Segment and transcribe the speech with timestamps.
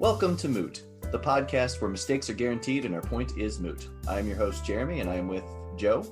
[0.00, 3.88] Welcome to Moot, the podcast where mistakes are guaranteed and our point is moot.
[4.08, 5.44] I am your host, Jeremy, and I am with
[5.76, 6.04] Joe.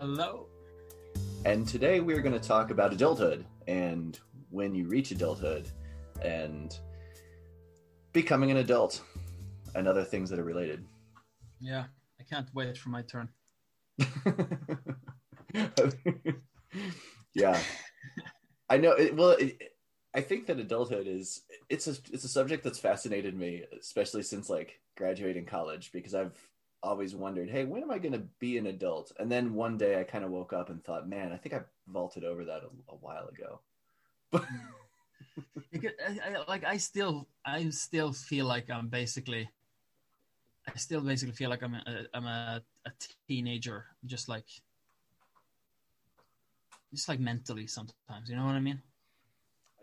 [0.00, 0.48] Hello.
[1.44, 4.18] And today we are going to talk about adulthood and
[4.50, 5.70] when you reach adulthood
[6.20, 6.76] and
[8.12, 9.00] becoming an adult
[9.76, 10.84] and other things that are related.
[11.60, 11.84] Yeah,
[12.20, 13.28] I can't wait for my turn.
[17.34, 17.58] yeah.
[18.68, 18.92] I know.
[18.92, 19.56] It, well, it,
[20.16, 24.48] I think that adulthood is it's a it's a subject that's fascinated me, especially since
[24.48, 26.38] like graduating college, because I've
[26.82, 29.12] always wondered, hey, when am I going to be an adult?
[29.18, 31.60] And then one day I kind of woke up and thought, man, I think I
[31.88, 33.60] vaulted over that a, a while ago.
[35.72, 39.48] But like I still I still feel like I'm basically
[40.66, 42.90] I still basically feel like I'm a, I'm a, a
[43.28, 44.46] teenager, just like
[46.94, 48.28] just like mentally sometimes.
[48.28, 48.80] You know what I mean?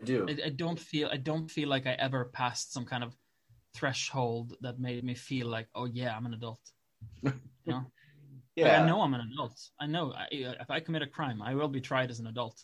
[0.00, 0.26] I do.
[0.28, 3.16] I, I don't feel I don't feel like I ever passed some kind of
[3.74, 6.60] threshold that made me feel like, oh yeah, I'm an adult.
[7.22, 7.32] You
[7.66, 7.86] know?
[8.56, 9.58] yeah, Like, I know I'm an adult.
[9.80, 12.62] I know I, if I commit a crime, I will be tried as an adult.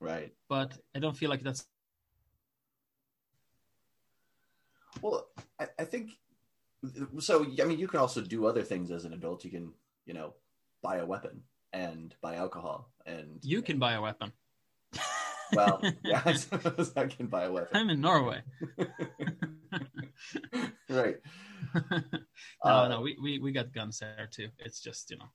[0.00, 0.32] right.
[0.48, 1.66] But I don't feel like that's
[5.02, 6.10] Well, I, I think
[7.18, 7.46] so.
[7.60, 9.44] I mean, you can also do other things as an adult.
[9.44, 9.72] You can,
[10.06, 10.34] you know,
[10.82, 11.42] buy a weapon
[11.72, 14.32] and buy alcohol, and you can buy a weapon.
[15.52, 17.68] Well, yeah, I suppose I can buy a weapon.
[17.74, 18.42] I'm in Norway.
[20.88, 21.16] right.
[21.74, 21.80] no,
[22.62, 24.48] Uh, no, we, we, we got guns there too.
[24.58, 25.30] It's just, you know,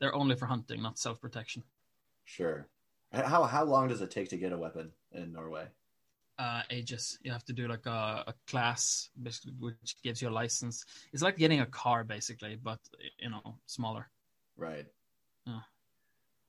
[0.00, 1.62] they're only for hunting, not self protection.
[2.24, 2.66] Sure.
[3.12, 5.66] How how long does it take to get a weapon in Norway?
[6.36, 7.16] Uh, ages.
[7.22, 9.40] You have to do like a, a class, which
[10.02, 10.84] gives you a license.
[11.12, 12.80] It's like getting a car, basically, but,
[13.20, 14.10] you know, smaller.
[14.56, 14.86] Right.
[15.46, 15.60] Yeah.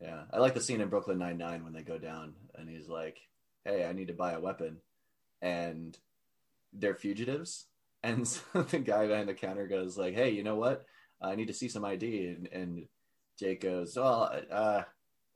[0.02, 0.24] Yeah.
[0.32, 3.18] I like the scene in Brooklyn Nine Nine when they go down and he's like,
[3.64, 4.78] "Hey, I need to buy a weapon,"
[5.42, 5.98] and
[6.74, 7.66] they're fugitives,
[8.04, 10.86] and so the guy behind the counter goes like, "Hey, you know what?
[11.22, 12.88] I need to see some ID," and, and
[13.40, 14.84] Jake goes, "Well, uh,"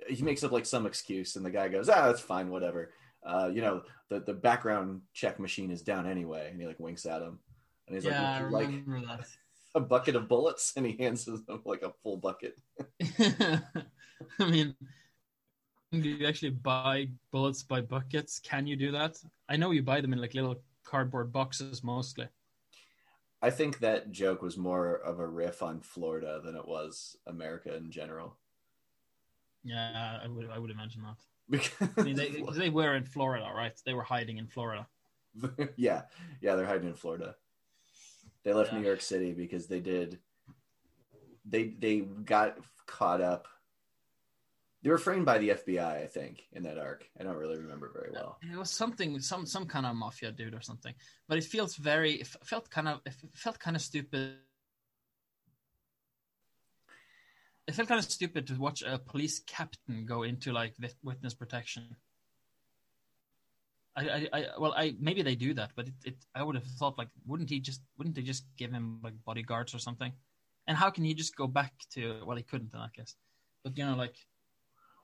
[0.08, 3.50] he makes up like some excuse, and the guy goes, "Ah, that's fine, whatever." Uh,
[3.54, 7.22] you know, the the background check machine is down anyway, and he like winks at
[7.22, 7.40] him,
[7.88, 9.28] and he's yeah, like, "Would you like that.
[9.76, 12.60] a bucket of bullets?" And he hands him like a full bucket.
[14.40, 14.76] I mean,
[15.92, 18.40] do you actually buy bullets by buckets?
[18.40, 19.18] Can you do that?
[19.48, 22.28] I know you buy them in like little cardboard boxes mostly.
[23.42, 27.76] I think that joke was more of a riff on Florida than it was America
[27.76, 28.38] in general.
[29.64, 31.18] Yeah, I would I would imagine that.
[31.50, 33.74] Because I mean, they they were in Florida, right?
[33.86, 34.88] They were hiding in Florida.
[35.78, 36.04] yeah,
[36.42, 37.36] yeah, they're hiding in Florida.
[38.44, 38.80] They left Yeah.
[38.80, 40.20] New York City because they did.
[41.46, 43.48] They they got caught up.
[44.82, 47.04] They were framed by the FBI, I think, in that arc.
[47.20, 48.38] I don't really remember very well.
[48.42, 50.94] It was something, some some kind of mafia dude or something.
[51.28, 54.38] But it feels very, it felt kind of, it felt kind of stupid.
[57.68, 61.98] It felt kind of stupid to watch a police captain go into like witness protection.
[63.98, 66.66] I, I, I, well, I maybe they do that, but it, it, I would have
[66.66, 70.14] thought like, wouldn't he just, wouldn't they just give him like bodyguards or something?
[70.68, 72.22] And how can he just go back to?
[72.26, 73.16] Well, he couldn't in that case.
[73.64, 74.16] But you know, like,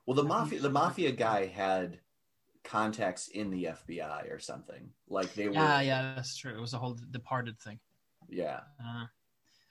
[0.06, 1.98] Well, the mafia the mafia guy had
[2.64, 4.90] contacts in the FBI or something.
[5.08, 5.54] Like they were.
[5.54, 6.56] yeah, yeah, that's true.
[6.56, 7.78] It was a whole departed thing.
[8.28, 8.60] yeah.
[8.84, 9.06] Uh,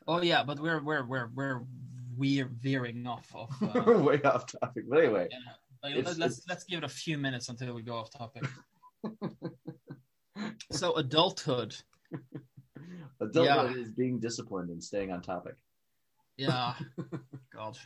[0.07, 1.61] oh yeah, but we're we're we're we're
[2.17, 3.49] we're veering off of.
[3.75, 5.27] Uh, Way off topic, but anyway.
[5.31, 5.37] yeah.
[5.83, 8.43] Like, It's- let's it's- let's give it a few minutes until we go off topic.
[10.71, 11.75] so adulthood,
[13.21, 13.81] Adulthood Yeah.
[13.81, 15.55] is being disciplined and staying on topic.
[16.37, 16.73] yeah,
[17.53, 17.77] God,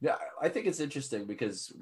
[0.00, 1.72] Yeah, I think it's interesting because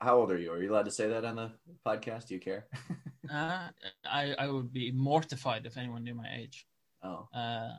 [0.00, 0.52] how old are you?
[0.52, 1.50] Are you allowed to say that on the
[1.84, 2.28] podcast?
[2.28, 2.66] Do you care?
[3.32, 3.68] uh,
[4.04, 6.66] I I would be mortified if anyone knew my age.
[7.02, 7.70] Oh, Uh,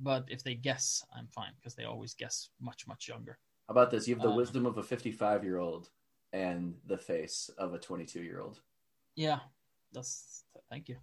[0.00, 3.38] but if they guess, I'm fine because they always guess much much younger.
[3.68, 4.06] how about this?
[4.08, 4.36] You have the Uh.
[4.36, 5.90] wisdom of a 55 year old
[6.32, 8.60] and the face of a 22 year old.
[9.16, 9.40] Yeah,
[9.92, 10.96] that's thank you.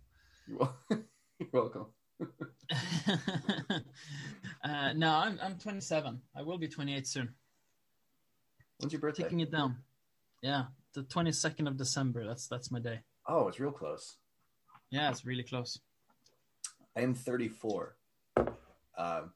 [0.48, 0.78] You're, wel-
[1.40, 1.86] You're welcome.
[4.64, 6.22] uh, no, I'm I'm 27.
[6.36, 7.34] I will be 28 soon.
[8.82, 9.24] When's your birthday?
[9.24, 9.78] Taking it down.
[10.42, 12.26] Yeah, the 22nd of December.
[12.26, 13.02] That's that's my day.
[13.28, 14.16] Oh, it's real close.
[14.90, 15.80] Yeah, it's really close.
[16.98, 17.96] I am 34.
[18.98, 19.32] Um,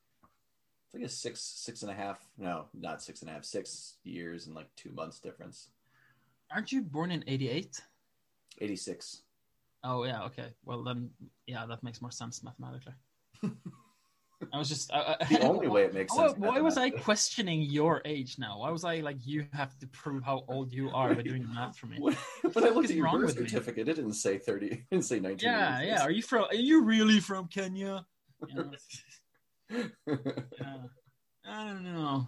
[0.85, 2.19] it's like a six, six and a half.
[2.37, 3.45] No, not six and a half.
[3.45, 5.69] Six years and like two months difference.
[6.51, 7.81] Aren't you born in 88?
[8.59, 9.21] 86.
[9.83, 10.47] Oh yeah, okay.
[10.65, 11.11] Well then,
[11.45, 12.93] yeah, that makes more sense mathematically.
[14.53, 16.37] I was just I, I, The only way it makes Why, sense.
[16.39, 18.59] why was I questioning your age now?
[18.59, 21.77] Why was I like you have to prove how old you are by doing math
[21.77, 21.97] for me?
[22.01, 22.15] When
[22.53, 23.47] when I looked at your birth with me?
[23.47, 24.67] certificate, it didn't say thirty.
[24.67, 25.49] It didn't say nineteen.
[25.49, 26.01] Yeah, yeah.
[26.03, 26.45] Are you from?
[26.45, 28.05] Are you really from Kenya?
[28.47, 28.71] You know,
[30.07, 30.77] yeah.
[31.47, 32.27] I don't know.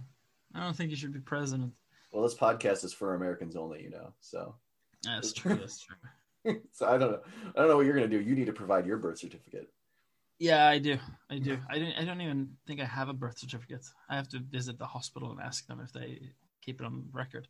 [0.56, 1.74] I don't think you should be president.
[2.12, 4.14] well, this podcast is for Americans only, you know.
[4.22, 4.56] So,
[5.04, 5.56] That's true.
[5.56, 6.62] That's true.
[6.72, 7.20] so I don't know.
[7.56, 8.22] I don't know what you're gonna do.
[8.22, 9.70] You need to provide your birth certificate.
[10.40, 10.98] Yeah, I do.
[11.32, 11.58] I do.
[11.70, 11.94] I don't.
[11.94, 13.86] I don't even think I have a birth certificate.
[14.10, 16.22] I have to visit the hospital and ask them if they
[16.62, 17.48] keep it on record.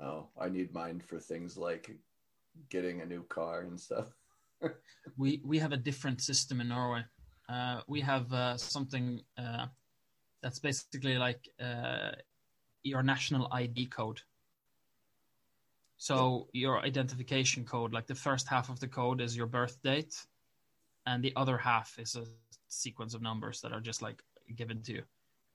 [0.00, 1.90] Oh, I need mine for things like
[2.68, 4.08] getting a new car and stuff.
[5.16, 7.04] We we have a different system in Norway.
[7.48, 9.66] Uh, we have uh, something uh,
[10.42, 12.12] that's basically like uh,
[12.82, 14.20] your national ID code.
[15.96, 20.14] So your identification code, like the first half of the code is your birth date,
[21.10, 22.24] and the other half is a
[22.68, 24.22] sequence of numbers that are just like
[24.56, 25.02] given to you.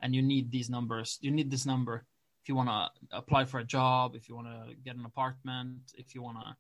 [0.02, 1.18] And you need these numbers.
[1.22, 2.06] You need this number
[2.46, 5.94] if you want to apply for a job, if you want to get an apartment,
[5.98, 6.56] if you want to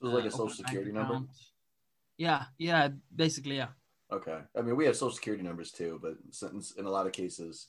[0.00, 1.20] So it's like uh, a social security number.
[2.16, 3.68] Yeah, yeah, basically, yeah.
[4.10, 4.38] Okay.
[4.56, 7.68] I mean, we have social security numbers too, but since in a lot of cases,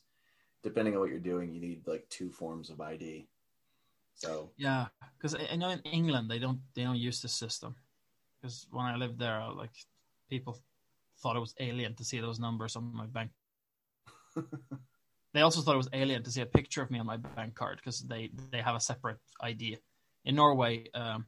[0.63, 3.27] depending on what you're doing, you need like two forms of ID.
[4.15, 4.85] So Yeah,
[5.17, 7.75] because I, know in England they don't they don't use this system.
[8.41, 9.75] Because when I lived there, I like
[10.29, 10.59] people
[11.21, 13.31] thought it was alien to see those numbers on my bank.
[15.33, 17.55] they also thought it was alien to see a picture of me on my bank
[17.55, 19.77] card because they they have a separate ID.
[20.25, 21.25] In Norway, um,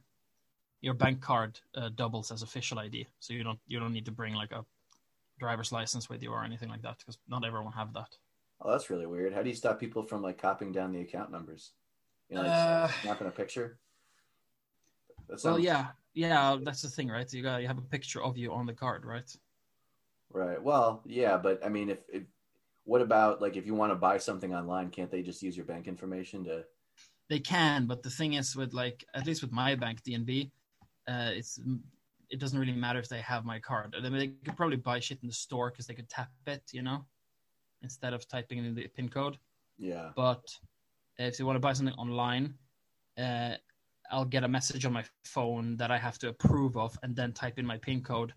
[0.80, 4.12] your bank card uh, doubles as official ID, so you don't you don't need to
[4.12, 4.64] bring like a
[5.38, 8.16] driver's license with you or anything like that because not everyone have that.
[8.60, 9.34] Oh, that's really weird.
[9.34, 11.72] How do you stop people from like copying down the account numbers?
[12.28, 13.78] You know, like, Uh, snapping a picture.
[15.28, 17.30] That Well, yeah, yeah, that's the thing, right?
[17.32, 19.36] You got you have a picture of you on the card, right?
[20.30, 20.62] Right.
[20.62, 22.22] Well, yeah, but I mean, if, if
[22.84, 25.66] what about like if you want to buy something online, can't they just use your
[25.66, 26.64] bank information to?
[27.28, 30.50] They can, but the thing is, with like at least with my bank DNB,
[31.08, 31.60] uh, it's
[32.30, 33.94] it doesn't really matter if they have my card.
[33.96, 36.62] I mean, they could probably buy shit in the store because they could tap it,
[36.72, 37.04] you know,
[37.82, 39.36] instead of typing in the pin code.
[39.78, 40.10] Yeah.
[40.16, 40.42] But
[41.18, 42.54] if you want to buy something online,
[43.18, 43.56] uh,
[44.12, 47.32] I'll get a message on my phone that I have to approve of, and then
[47.32, 48.34] type in my pin code,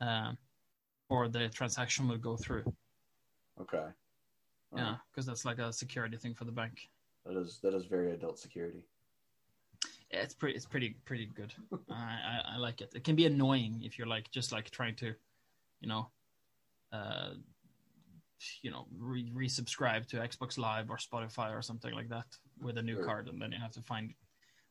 [0.00, 0.36] um,
[1.08, 2.64] or the transaction will go through.
[3.60, 3.86] Okay.
[4.72, 6.90] Oh, Yeah, because that's like a security thing for the bank.
[7.24, 8.84] That is that is very adult security.
[10.10, 11.52] Yeah, it's pretty, it's pretty, pretty good.
[11.90, 12.92] I, I, I like it.
[12.94, 15.14] It can be annoying if you're like just like trying to,
[15.80, 16.10] you know,
[16.92, 17.30] uh,
[18.62, 22.26] you know, re- resubscribe to Xbox Live or Spotify or something like that
[22.60, 23.04] with a new Sure.
[23.04, 24.12] card, and then you have to find.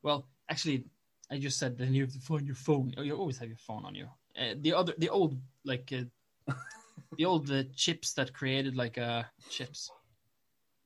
[0.02, 0.84] Well, actually,
[1.30, 2.92] I just said then you have to find your phone.
[2.96, 4.08] Oh, you always have your phone on you.
[4.38, 6.52] Uh, the other, the old like, uh,
[7.16, 9.90] the old uh, chips that created like uh chips.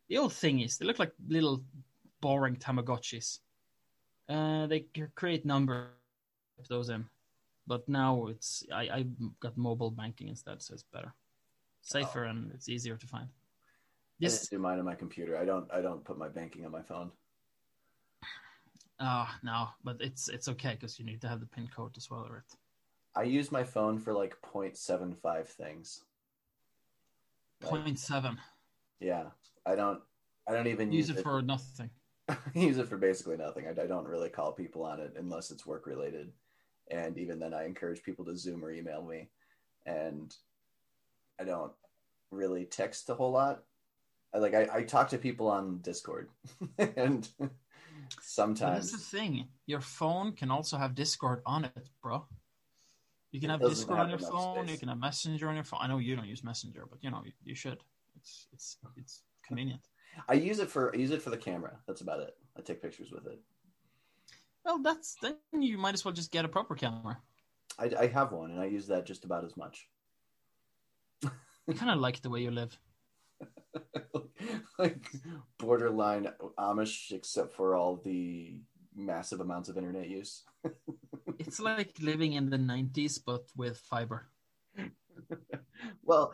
[0.08, 1.64] The old thing is They look like little
[2.20, 3.40] boring Tamagotchis.
[4.28, 5.90] Uh, they create number
[6.68, 7.04] those in,
[7.66, 9.06] but now it's I I
[9.40, 11.12] got mobile banking instead, so it's better,
[11.82, 13.28] safer, and it's easier to find.
[14.22, 15.36] I This just do mine on my computer.
[15.36, 17.10] I don't I don't put my banking on my phone.
[19.00, 22.10] Ah no, but it's it's okay because you need to have the pin code as
[22.10, 22.42] well, right?
[23.16, 26.02] I use my phone for like 0.75 things.
[27.62, 28.38] Like, Point seven.
[29.00, 29.26] yeah.
[29.66, 30.00] I don't
[30.48, 31.90] I don't even Use it for nothing.
[32.54, 33.66] use it for basically nothing.
[33.66, 36.32] I, I don't really call people on it unless it's work related.
[36.90, 39.28] And even then, I encourage people to Zoom or email me.
[39.86, 40.34] And
[41.40, 41.72] I don't
[42.30, 43.62] really text a whole lot.
[44.34, 46.28] I like I, I talk to people on Discord,
[46.78, 47.28] and
[48.10, 49.48] But sometimes that's the thing.
[49.66, 52.26] Your phone can also have Discord on it, bro.
[53.32, 54.64] You can It have Discord have on your phone.
[54.66, 54.72] space.
[54.72, 55.80] You can have Messenger on your phone.
[55.82, 57.78] I know you don't use Messenger, but you know you, you should.
[58.16, 59.80] It's it's it's convenient.
[60.28, 61.76] I use it for I use it for the camera.
[61.86, 62.36] That's about it.
[62.56, 63.40] I take pictures with it.
[64.64, 67.18] Well, that's then you might as well just get a proper camera.
[67.78, 69.88] I, I have one, and I use that just about as much.
[71.68, 72.78] I kind of like the way you live.
[74.78, 75.06] like
[75.58, 76.28] borderline
[76.58, 78.56] Amish, except for all the
[78.94, 80.44] massive amounts of internet use.
[81.38, 84.28] It's like living in the '90s, but with fiber.
[86.04, 86.32] well,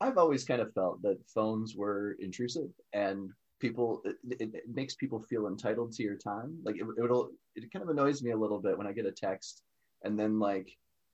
[0.00, 3.30] I've always kind of felt that phones were intrusive and
[3.60, 6.58] people it, it, it makes people feel entitled to your time.
[6.64, 9.12] Like it, it'll it kind of annoys me a little bit when I get a
[9.12, 9.62] text
[10.02, 10.70] and then like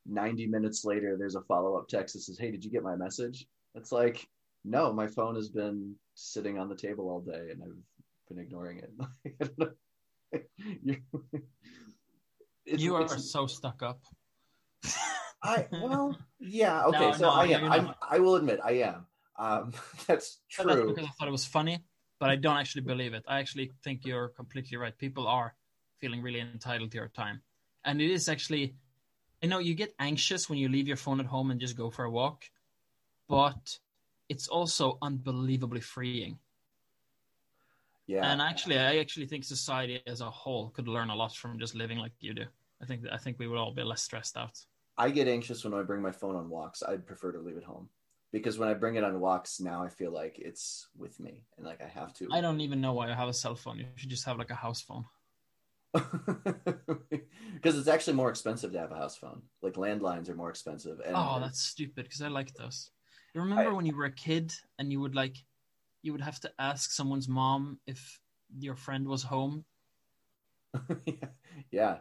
[0.07, 3.47] 90 minutes later there's a follow-up text that says, "Hey, did you get my message?"
[3.75, 4.29] It's like,
[4.65, 7.77] "No, my phone has been sitting on the table all day and I've
[8.29, 8.93] been ignoring it."
[9.27, 9.71] I don't know.
[10.83, 11.03] You're-
[12.67, 14.01] it's- you are so stuck up.
[15.43, 17.11] I well, yeah, okay.
[17.11, 17.73] No, so no, I am.
[17.73, 17.95] I'm.
[18.01, 19.07] I will admit, I am.
[19.39, 19.73] Um,
[20.07, 20.89] that's But That's true.
[20.89, 21.85] because I thought it was funny,
[22.19, 23.25] but I don't actually believe it.
[23.29, 24.97] I actually think you're completely right.
[24.97, 25.55] People are
[26.01, 27.43] feeling really entitled to your time.
[27.85, 28.75] And it is actually,
[29.43, 31.91] I know you get anxious when you leave your phone at home and just go
[31.91, 32.45] for a walk,
[33.29, 33.79] but
[34.29, 36.39] it's also unbelievably freeing.
[38.07, 38.31] Yeah.
[38.31, 41.75] And actually, I actually think society as a whole could learn a lot from just
[41.75, 42.45] living like you do.
[42.83, 44.59] I think I think we would all be less stressed out.
[44.99, 46.83] I get anxious when I bring my phone on walks.
[46.83, 47.89] I'd prefer to leave it home
[48.31, 51.67] because when I bring it on walks now, I feel like it's with me and
[51.67, 52.29] like I have to.
[52.31, 53.79] I don't even know why I have a cell phone.
[53.79, 55.05] You should just have like a house phone.
[57.55, 59.41] Because it's actually more expensive to have a house phone.
[59.63, 61.01] Like landlines are more expensive.
[61.01, 62.91] And Oh, that's stupid because I like those.
[63.35, 65.37] You remember when you were a kid and you would like,
[66.03, 68.21] you would have to ask someone's mom if
[68.59, 69.65] your friend was home.
[71.71, 71.99] yeah.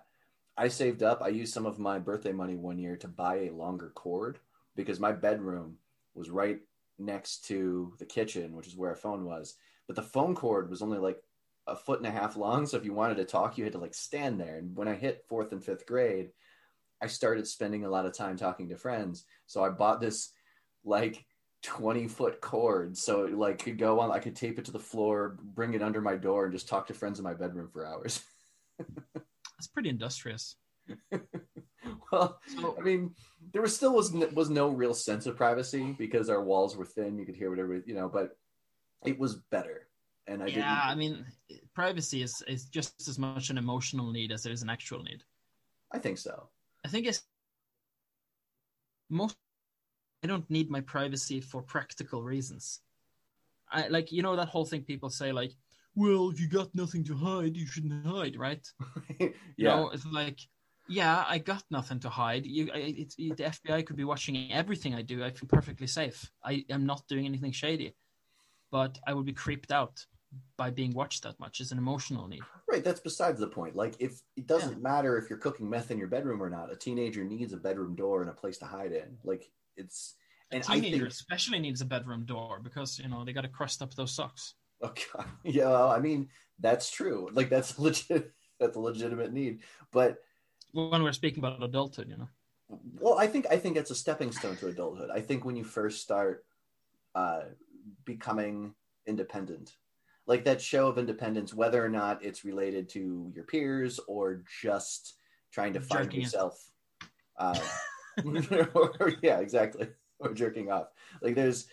[0.56, 1.24] I saved up.
[1.24, 4.38] I used some of my birthday money one year to buy a longer cord
[4.76, 5.78] because my bedroom
[6.14, 6.60] was right
[7.00, 9.56] next to the kitchen, which is where a phone was.
[9.88, 11.24] But the phone cord was only like
[11.66, 12.68] a foot and a half long.
[12.68, 14.58] So if you wanted to talk, you had to like stand there.
[14.58, 16.30] And when I hit fourth and fifth grade,
[17.02, 19.26] I started spending a lot of time talking to friends.
[19.48, 20.34] So I bought this
[20.84, 21.26] like
[21.64, 22.98] 20 foot cord.
[22.98, 25.82] So it like could go on, I could tape it to the floor, bring it
[25.82, 28.22] under my door, and just talk to friends in my bedroom for hours.
[28.80, 30.56] That's pretty industrious.
[32.12, 33.16] well, So I mean,
[33.54, 36.86] there was still was n- was no real sense of privacy because our walls were
[36.86, 37.18] thin.
[37.18, 38.38] You could hear whatever you know, but
[39.06, 39.88] it was better.
[40.28, 41.26] And I yeah, I mean,
[41.74, 45.24] privacy is is just as much an emotional need as it is an actual need.
[45.92, 46.50] I think so.
[46.86, 47.24] I think it's
[49.10, 49.38] most.
[50.24, 52.80] I don't need my privacy for practical reasons.
[53.72, 55.52] I like you know that whole thing people say like,
[55.96, 58.66] well, if you got nothing to hide, you shouldn't hide, right?
[59.20, 59.30] yeah.
[59.58, 60.40] You know, it's like,
[60.88, 62.46] yeah, I got nothing to hide.
[62.46, 65.24] You, I, it's the FBI could be watching everything I do.
[65.24, 66.32] I feel perfectly safe.
[66.44, 67.96] I am not doing anything shady,
[68.72, 70.06] but I would be creeped out
[70.58, 71.60] by being watched that much.
[71.60, 72.42] It's an emotional need.
[72.68, 72.84] Right.
[72.84, 73.76] That's besides the point.
[73.76, 76.76] Like, if it doesn't matter if you're cooking meth in your bedroom or not, a
[76.76, 79.18] teenager needs a bedroom door and a place to hide in.
[79.24, 80.16] Like, it's.
[80.52, 81.12] A And I teenager think.
[81.12, 84.56] especially needs a bedroom door because you know they got to crust up those socks.
[84.84, 85.04] Okay,
[85.44, 85.70] Yeah.
[85.70, 87.30] Well, I mean, that's true.
[87.34, 88.32] Like, that's legit.
[88.60, 89.62] That's a legitimate need.
[89.92, 90.18] But
[90.74, 92.30] When we're speaking about adulthood, you know.
[93.00, 95.64] well i think i think it's a stepping stone to adulthood i think when you
[95.64, 96.46] first start
[97.14, 97.42] uh
[98.06, 98.74] becoming
[99.06, 99.74] independent
[100.26, 105.16] like that show of independence whether or not it's related to your peers or just
[105.52, 106.56] trying to find Jerking yourself
[107.38, 107.60] uh
[109.22, 109.88] yeah exactly.
[110.20, 110.88] Or jerking off.
[111.22, 111.68] Like there's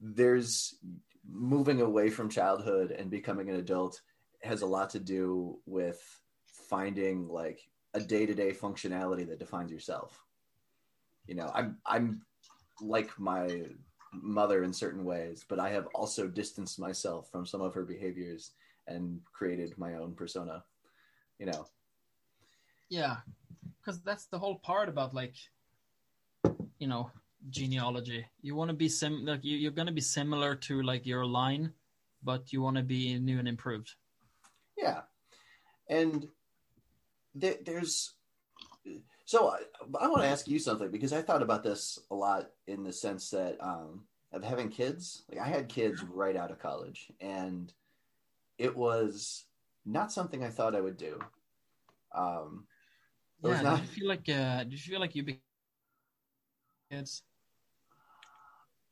[0.00, 0.76] there's
[1.28, 4.00] moving away from childhood and becoming an adult
[4.42, 6.00] has a lot to do with
[6.46, 10.24] finding like a day-to-day functionality that defines yourself.
[11.26, 12.22] You know i'm i'm
[12.80, 13.62] like my
[14.12, 18.50] mother in certain ways but i have also distanced myself from some of her behaviors
[18.88, 20.64] and created my own persona
[21.38, 21.66] you know
[22.90, 23.16] Yeah,
[23.80, 25.34] because that's the whole part about like,
[26.78, 27.10] you know,
[27.48, 28.26] genealogy.
[28.42, 31.24] You want to be sim like you, you're going to be similar to like your
[31.24, 31.72] line,
[32.22, 33.94] but you want to be new and improved.
[34.76, 35.02] Yeah,
[35.88, 36.28] and
[37.34, 38.14] there, there's
[39.24, 39.60] so I,
[40.00, 42.92] I want to ask you something because I thought about this a lot in the
[42.92, 45.22] sense that um, of having kids.
[45.30, 47.72] Like I had kids right out of college, and
[48.58, 49.44] it was
[49.86, 51.20] not something I thought I would do.
[52.12, 52.64] Um,
[53.42, 55.40] Yeah, not- did you feel like uh, did you feel like you became
[56.90, 57.22] kids?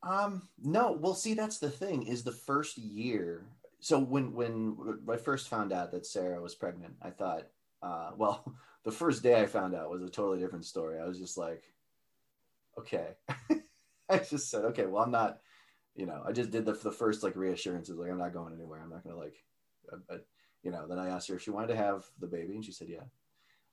[0.03, 0.93] Um, no.
[0.93, 2.07] Well, see, that's the thing.
[2.07, 3.47] Is the first year.
[3.81, 4.77] So when when
[5.11, 7.49] I first found out that Sarah was pregnant, I thought,
[7.83, 8.45] uh, well,
[8.85, 10.99] the first day I found out was a totally different story.
[10.99, 11.63] I was just like,
[12.79, 13.09] okay.
[14.11, 15.41] I just said, okay, well, I'm not.
[15.95, 18.81] You know, I just did the the first like reassurances, like I'm not going anywhere.
[18.83, 19.37] I'm not gonna like,
[19.93, 20.19] uh, uh,
[20.63, 20.87] you know.
[20.87, 23.03] Then I asked her if she wanted to have the baby, and she said yeah.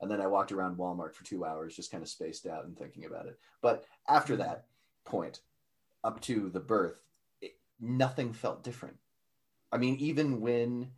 [0.02, 2.78] And then I walked around Walmart for two hours, just kind of spaced out and
[2.78, 3.40] thinking about it.
[3.62, 4.66] But after that
[5.06, 5.40] point,
[6.04, 7.00] up to the birth,
[7.42, 8.98] it, nothing felt different.
[9.72, 10.92] I mean, even when,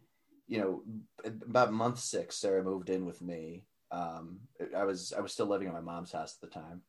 [0.48, 0.84] you know,
[1.26, 3.64] about month six, Sarah moved in with me.
[3.92, 4.40] Um,
[4.76, 6.82] I was I was still living at my mom's house at the time,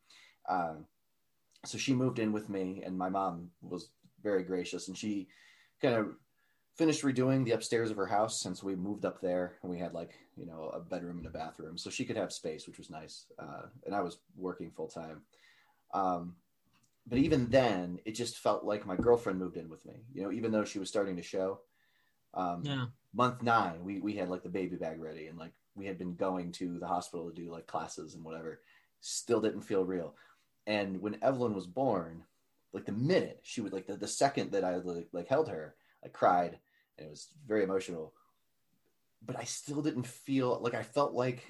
[0.49, 0.85] um,
[1.65, 5.29] so she moved in with me, and my mom was very gracious, and she
[5.81, 6.09] kind of
[6.79, 9.93] finished redoing the upstairs of her house since we moved up there, and we had
[9.93, 12.89] like you know a bedroom and a bathroom, so she could have space, which was
[12.89, 13.27] nice.
[13.39, 15.23] Uh, and I was working full time.
[15.93, 16.37] Um,
[17.07, 19.95] but even then, it just felt like my girlfriend moved in with me.
[20.15, 21.61] You know, even though she was starting to show.
[22.35, 25.87] Um, Yeah, Month nine, we we had like the baby bag ready, and like we
[25.87, 28.61] had been going to the hospital to do like classes and whatever.
[29.01, 30.15] Still didn't feel real.
[30.67, 32.25] And when Evelyn was born,
[32.73, 35.75] like the minute she would like the, the second that I like, like held her,
[36.05, 36.59] I cried
[36.99, 38.13] and it was very emotional.
[39.25, 41.43] But I still didn't feel like I felt like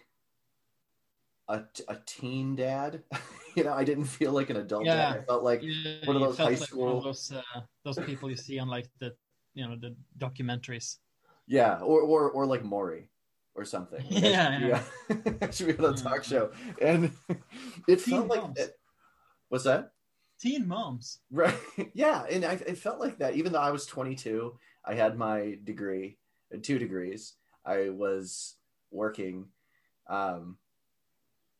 [1.48, 3.02] a, a teen dad.
[3.56, 4.94] you know, I didn't feel like an adult Yeah.
[4.94, 5.16] dad.
[5.16, 8.36] I felt like Yeah, one of those high like school- those uh, those people you
[8.36, 9.14] see on like the
[9.54, 10.96] you know the documentaries.
[11.46, 13.10] yeah, or or or like Maury
[13.54, 14.04] or something.
[14.10, 17.10] Like, I Yeah, should be, should be on a talk show, and
[17.88, 18.56] it Teen felt like moms.
[18.56, 18.70] that.
[19.48, 19.92] What's that?
[20.40, 21.18] Teen moms.
[21.32, 21.56] Right.
[21.94, 22.24] Yeah.
[22.30, 23.34] And I, it felt like that.
[23.34, 26.18] Even though I was 22, I had my degree,
[26.52, 27.34] uh, two degrees.
[27.64, 28.56] I was
[28.90, 29.46] working.
[30.08, 30.56] Um,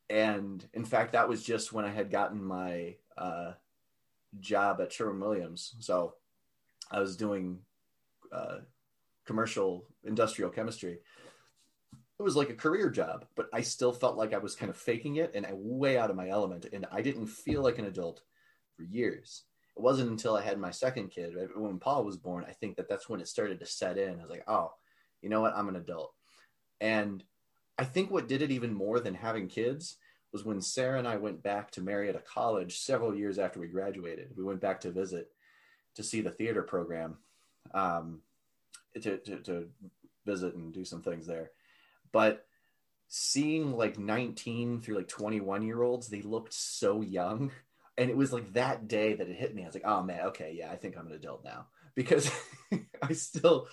[0.09, 3.53] and in fact, that was just when I had gotten my uh,
[4.41, 5.75] job at Sherwin Williams.
[5.81, 6.15] So
[6.91, 7.59] I was doing
[8.33, 8.59] uh,
[9.27, 10.99] commercial industrial chemistry.
[12.19, 14.77] It was like a career job, but I still felt like I was kind of
[14.77, 16.67] faking it and I way out of my element.
[16.73, 18.23] And I didn't feel like an adult
[18.77, 19.45] for years.
[19.79, 22.89] It wasn't until I had my second kid, when Paul was born, I think that
[22.89, 24.19] that's when it started to set in.
[24.19, 24.73] I was like, oh,
[25.23, 25.57] you know what?
[25.57, 26.13] I'm an adult.
[26.81, 27.23] And
[27.79, 29.97] I think what did it even more than having kids
[30.33, 34.33] was when Sarah and I went back to Marietta College several years after we graduated.
[34.37, 35.31] We went back to visit
[35.95, 37.19] to see the theater program,
[37.73, 38.21] um,
[39.01, 39.69] to, to, to
[40.27, 41.53] visit and do some things there.
[42.11, 42.47] But
[43.07, 47.53] seeing like 19 through like 21 year olds, they looked so young
[47.99, 49.63] and it was like that day that it hit me.
[49.63, 52.31] I was like, oh man, okay, yeah, I think I'm an adult now because
[53.03, 53.67] I still,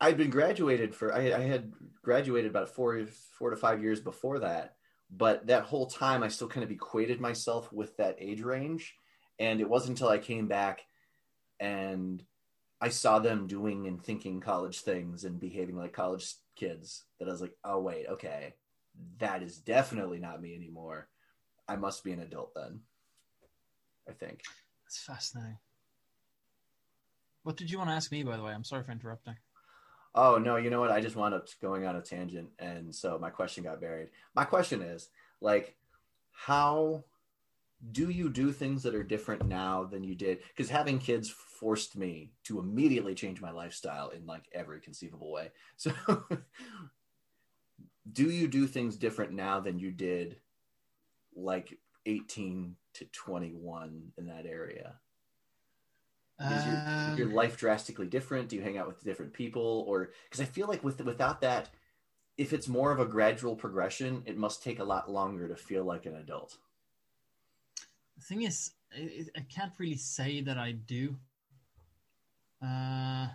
[0.00, 3.06] I'd been graduated for, I, I had graduated about four,
[3.38, 4.76] four to five years before that.
[5.14, 8.94] But that whole time, I still kind of equated myself with that age range.
[9.38, 10.80] And it wasn't until I came back
[11.60, 12.24] and
[12.80, 17.30] I saw them doing and thinking college things and behaving like college kids that I
[17.30, 18.54] was like, oh, wait, okay,
[19.18, 21.08] that is definitely not me anymore.
[21.68, 22.80] I must be an adult then.
[24.08, 24.42] I think.
[24.84, 25.58] That's fascinating.
[27.42, 28.52] What did you want to ask me, by the way?
[28.52, 29.36] I'm sorry for interrupting.
[30.14, 30.90] Oh no, you know what?
[30.90, 34.08] I just wound up going on a tangent, and so my question got buried.
[34.34, 35.08] My question is
[35.40, 35.74] like,
[36.30, 37.04] how
[37.90, 40.40] do you do things that are different now than you did?
[40.48, 45.50] Because having kids forced me to immediately change my lifestyle in like every conceivable way.
[45.76, 45.92] So,
[48.12, 50.36] do you do things different now than you did,
[51.34, 54.94] like eighteen to twenty one in that area?
[56.40, 56.74] Is your,
[57.12, 58.48] is your Um, life drastically different?
[58.48, 61.70] Do you hang out with different people, or because I feel like with without that,
[62.36, 65.84] if it's more of a gradual progression, it must take a lot longer to feel
[65.84, 66.58] like an adult.
[68.22, 71.16] the thing is, I, I can't really say that I do.
[72.62, 73.28] Uh,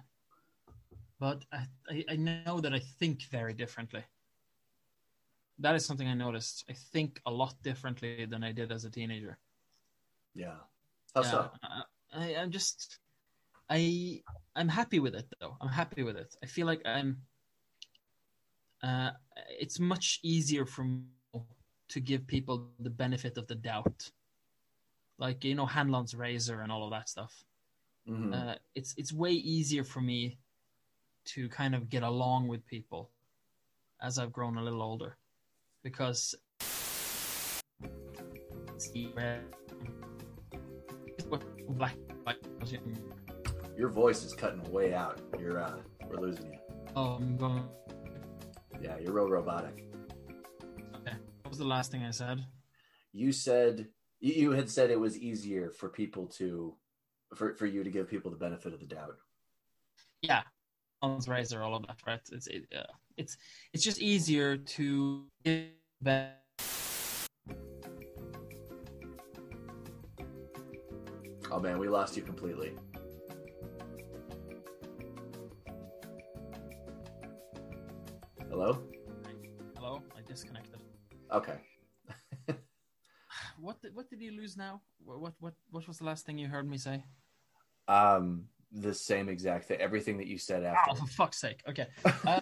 [1.20, 4.04] but I, I know that I think very differently.
[5.60, 6.66] That is something I noticed.
[6.70, 9.38] I think a lot differently than I did as a teenager.
[10.36, 10.58] Yeah.
[11.16, 11.52] How Yeah, so?
[12.14, 13.00] I, I'm just,
[13.70, 14.22] I,
[14.56, 15.58] I'm happy with it though.
[15.60, 16.36] I'm happy with it.
[16.44, 17.18] I feel like I'm.
[18.84, 19.10] Uh,
[19.60, 21.02] it's much easier for me
[21.90, 24.12] to give people the benefit of the doubt,
[25.18, 27.34] like you know Hanlon's razor and all of that stuff.
[28.08, 28.34] Mhm.
[28.34, 30.38] Uh, it's it's way easier for me
[31.26, 33.10] to kind of get along with people
[34.02, 35.18] as I've grown a little older,
[35.88, 36.36] because
[43.78, 45.22] Your voice is cutting way out.
[45.40, 45.78] You're uh,
[46.10, 46.60] we're losing you.
[46.94, 47.64] Oh, I'm going.
[48.82, 49.86] Yeah, you're real robotic.
[50.98, 51.16] Okay.
[51.44, 52.44] What was the last thing I said?
[53.14, 53.88] You said
[54.20, 56.76] you, had said it was easier for people to
[57.34, 59.16] for for you to give people the benefit of the doubt.
[60.22, 60.42] Yeah,
[61.02, 62.20] Hanlon's razor, all of that, right?
[62.34, 63.38] It's it, uh, it's
[63.74, 65.68] it's just easier to give
[66.06, 66.30] Oh
[71.60, 72.74] man, we lost you completely.
[78.50, 78.80] Hello?
[79.76, 80.80] Hello, I disconnected.
[81.32, 81.58] Okay.
[83.60, 84.82] What did, what did you lose now?
[85.04, 87.04] What what what was the last thing you heard me say?
[87.88, 89.80] Um the same exact thing.
[89.82, 90.96] Everything that you said Oh, after.
[91.02, 91.64] for fuck's sake!
[91.68, 91.88] Okay,
[92.28, 92.40] uh,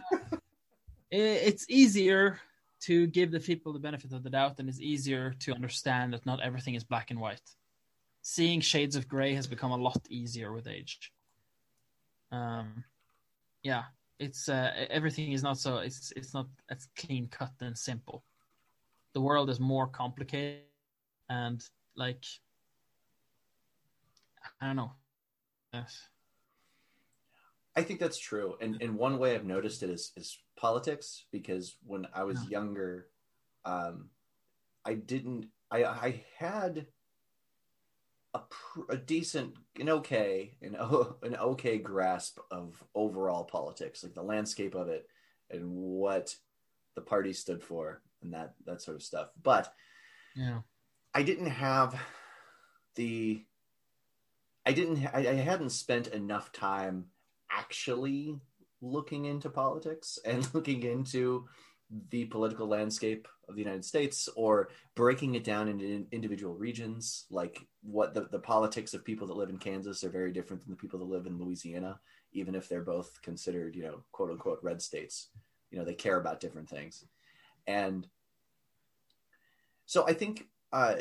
[1.11, 2.41] it's easier
[2.85, 6.25] to give the people the benefit of the doubt, and it's easier to understand that
[6.25, 7.49] not everything is black and white.
[8.21, 11.11] Seeing shades of gray has become a lot easier with age.
[12.31, 12.83] Um,
[13.63, 13.83] yeah,
[14.19, 18.23] it's uh, everything is not so it's it's not as clean cut and simple.
[19.13, 20.61] The world is more complicated,
[21.29, 21.63] and
[21.95, 22.23] like
[24.61, 24.91] I don't know.
[25.73, 26.09] Yes.
[27.75, 28.55] I think that's true.
[28.61, 32.49] And and one way I've noticed it is is politics because when I was Yeah.
[32.49, 33.07] younger,
[33.65, 34.09] um,
[34.85, 36.87] I didn't I I had
[38.33, 44.13] a, pr- a decent, an okay, an, o- an okay grasp of overall politics, like
[44.13, 45.07] the landscape of it
[45.49, 46.35] and what
[46.95, 49.29] the party stood for and that that sort of stuff.
[49.41, 49.73] But
[50.35, 50.61] Yeah.
[51.13, 51.99] I didn't have
[52.95, 53.45] the
[54.65, 57.05] I didn't I, I hadn't spent enough time
[57.51, 58.39] actually
[58.81, 61.45] looking into politics and looking into
[62.09, 67.25] the political landscape of the United States or breaking it down into in- individual regions.
[67.29, 70.71] Like what the, the politics of people that live in Kansas are very different than
[70.71, 71.99] the people that live in Louisiana
[72.35, 75.29] even if they're both considered you know quote unquote red states.
[75.71, 77.05] You know they care about different things.
[77.65, 78.07] And
[79.87, 80.95] so I think uh,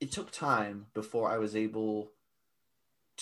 [0.00, 2.12] it took time before I was able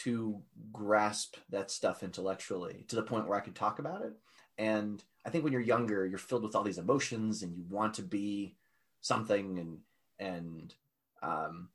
[0.04, 0.40] to
[0.72, 4.12] grasp that stuff intellectually to the point where I could talk about it.
[4.58, 7.94] And I think when you're younger, you're filled with all these emotions and you want
[7.94, 8.56] to be
[9.00, 9.78] something and
[10.18, 10.74] and
[11.22, 11.68] um,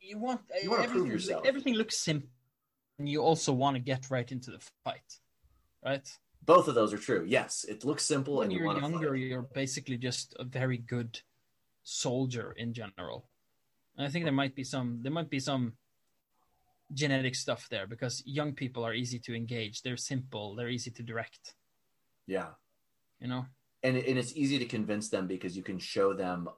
[0.00, 1.46] You want You wanna prove everything, yourself.
[1.46, 2.28] everything looks simple,
[2.98, 5.20] and you also want to get right into the fight,
[5.84, 6.08] right?
[6.44, 7.24] both of those are true.
[7.24, 9.18] Yes, it looks simple when and you you're want younger, fight.
[9.20, 11.20] you're basically just a very good
[11.84, 13.28] soldier in general.
[13.96, 15.74] And I think there might be some there might be some
[16.92, 19.82] genetic stuff there because young people are easy to engage.
[19.82, 20.54] They're simple.
[20.54, 21.54] They're easy to direct.
[22.26, 22.48] Yeah.
[23.20, 23.46] You know.
[23.82, 26.48] and, and it's easy to convince them because you can show them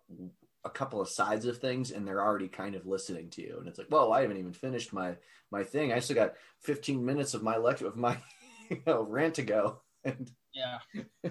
[0.64, 3.68] a couple of sides of things and they're already kind of listening to you and
[3.68, 5.14] it's like whoa i haven't even finished my
[5.50, 8.16] my thing i still got 15 minutes of my lecture of my
[8.70, 10.78] you know rant to go and Yeah.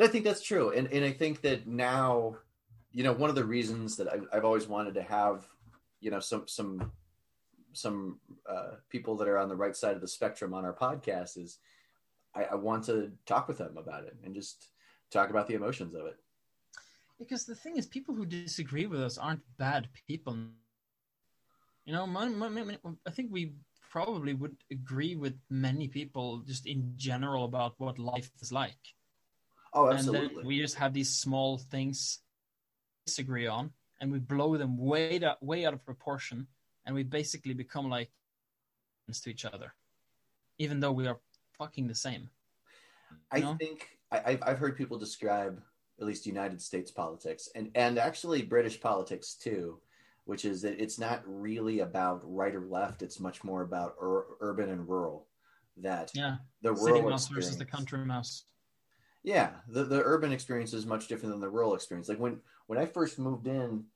[0.00, 2.36] i think that's true and and i think that now
[2.90, 5.46] you know one of the reasons that i've, I've always wanted to have
[6.00, 6.92] you know some some
[7.72, 11.38] some uh, people that are on the right side of the spectrum on our podcast
[11.38, 11.58] is
[12.34, 14.66] I, I want to talk with them about it and just
[15.10, 16.16] talk about the emotions of it
[17.18, 20.36] Because the thing is, people who disagree with us aren't bad people.
[21.84, 23.52] You know, my, my, my, I think we
[23.90, 28.80] probably would agree with many people just in general about what life is like.
[29.74, 32.20] oh and absolutely then we just have these small things
[33.06, 36.46] disagree on and we blow them way out, way out of proportion
[36.86, 38.10] and we basically become like
[39.24, 39.74] to each other
[40.58, 41.18] even though we are
[41.58, 42.30] fucking the same
[43.32, 43.56] I know?
[43.58, 45.60] think I, I've, I've heard people describe
[46.00, 49.78] at least United States politics and, and actually British politics too,
[50.24, 53.02] which is that it's not really about right or left.
[53.02, 55.26] It's much more about ur- urban and rural.
[55.76, 58.44] That yeah the city rural mouse versus the country mouse
[59.22, 62.08] Yeah, the, the urban experience is much different than the rural experience.
[62.08, 63.86] Like when when I first moved in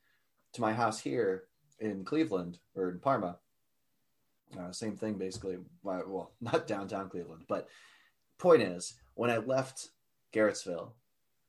[0.53, 1.45] to my house here
[1.79, 3.39] in Cleveland or in Parma,
[4.59, 5.59] uh, same thing basically.
[5.85, 7.69] Well, not downtown Cleveland, but
[8.37, 9.91] point is, when I left
[10.33, 10.91] Garrettsville,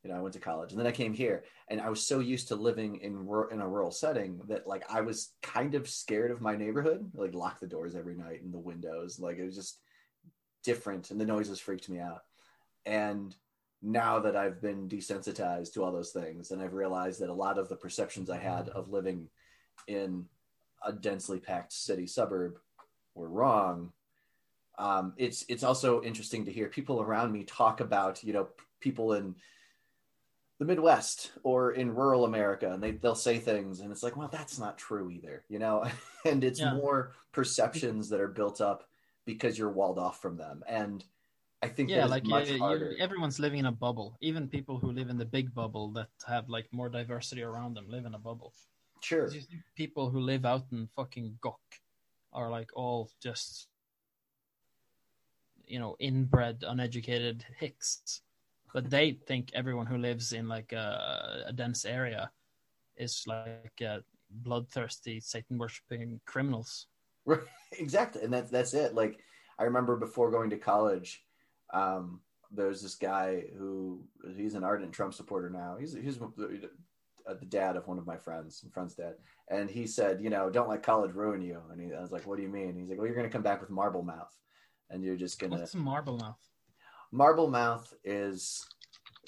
[0.03, 2.19] you know, I went to college, and then I came here, and I was so
[2.19, 3.13] used to living in
[3.51, 7.09] in a rural setting that like I was kind of scared of my neighborhood.
[7.15, 9.79] Like lock the doors every night and the windows, like it was just
[10.61, 12.21] different, and the noises freaked me out.
[12.85, 13.35] And
[13.85, 17.59] now that I've been desensitized to all those things, and I've realized that a lot
[17.59, 19.29] of the perceptions I had of living
[19.87, 20.25] in
[20.83, 22.57] a densely packed city suburb
[23.13, 23.91] were wrong.
[24.77, 28.63] Um, it's it's also interesting to hear people around me talk about you know p-
[28.81, 29.35] people in
[30.57, 34.29] the Midwest or in rural America, and they they'll say things, and it's like, well,
[34.29, 35.85] that's not true either, you know.
[36.25, 36.73] and it's Yeah.
[36.73, 38.89] more perceptions that are built up
[39.25, 41.03] because you're walled off from them, and
[41.65, 44.17] I think yeah like much you, you, everyone's living in a bubble.
[44.21, 47.85] Even people who live in the big bubble that have like more diversity around them
[47.89, 48.53] live in a bubble.
[49.01, 49.29] Sure.
[49.75, 51.65] people who live out in fucking Gok
[52.33, 53.67] are like all just
[55.67, 58.21] you know inbred uneducated hicks.
[58.73, 62.29] But they think everyone who lives in like a, a dense area
[62.97, 63.99] is like uh,
[64.29, 66.87] bloodthirsty satan worshipping criminals.
[67.27, 67.39] Right,
[67.79, 68.93] exactly, and that's that's it.
[68.93, 69.17] Like
[69.57, 71.25] I remember before going to college,
[71.75, 74.03] um, there's this guy who
[74.35, 75.77] he's an ardent Trump supporter now.
[75.79, 76.69] He's he's the,
[77.27, 79.15] the dad of one of my friends, my friend's dad,
[79.49, 81.61] and he said, you know, don't let college ruin you.
[81.71, 82.75] And he, I was like, what do you mean?
[82.75, 84.33] He's like, well, you're going to come back with marble mouth,
[84.89, 86.39] and you're just gonna what's marble mouth
[87.11, 88.65] marble mouth is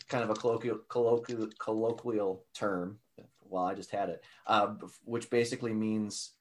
[0.10, 3.00] kind of a colloquial colloquial, colloquial term.
[3.42, 6.32] Well, I just had it, uh, which basically means,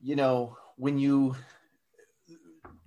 [0.00, 1.36] you know, when you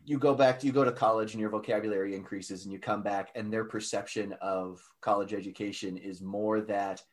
[0.09, 3.29] you go back, you go to college and your vocabulary increases, and you come back,
[3.35, 7.03] and their perception of college education is more that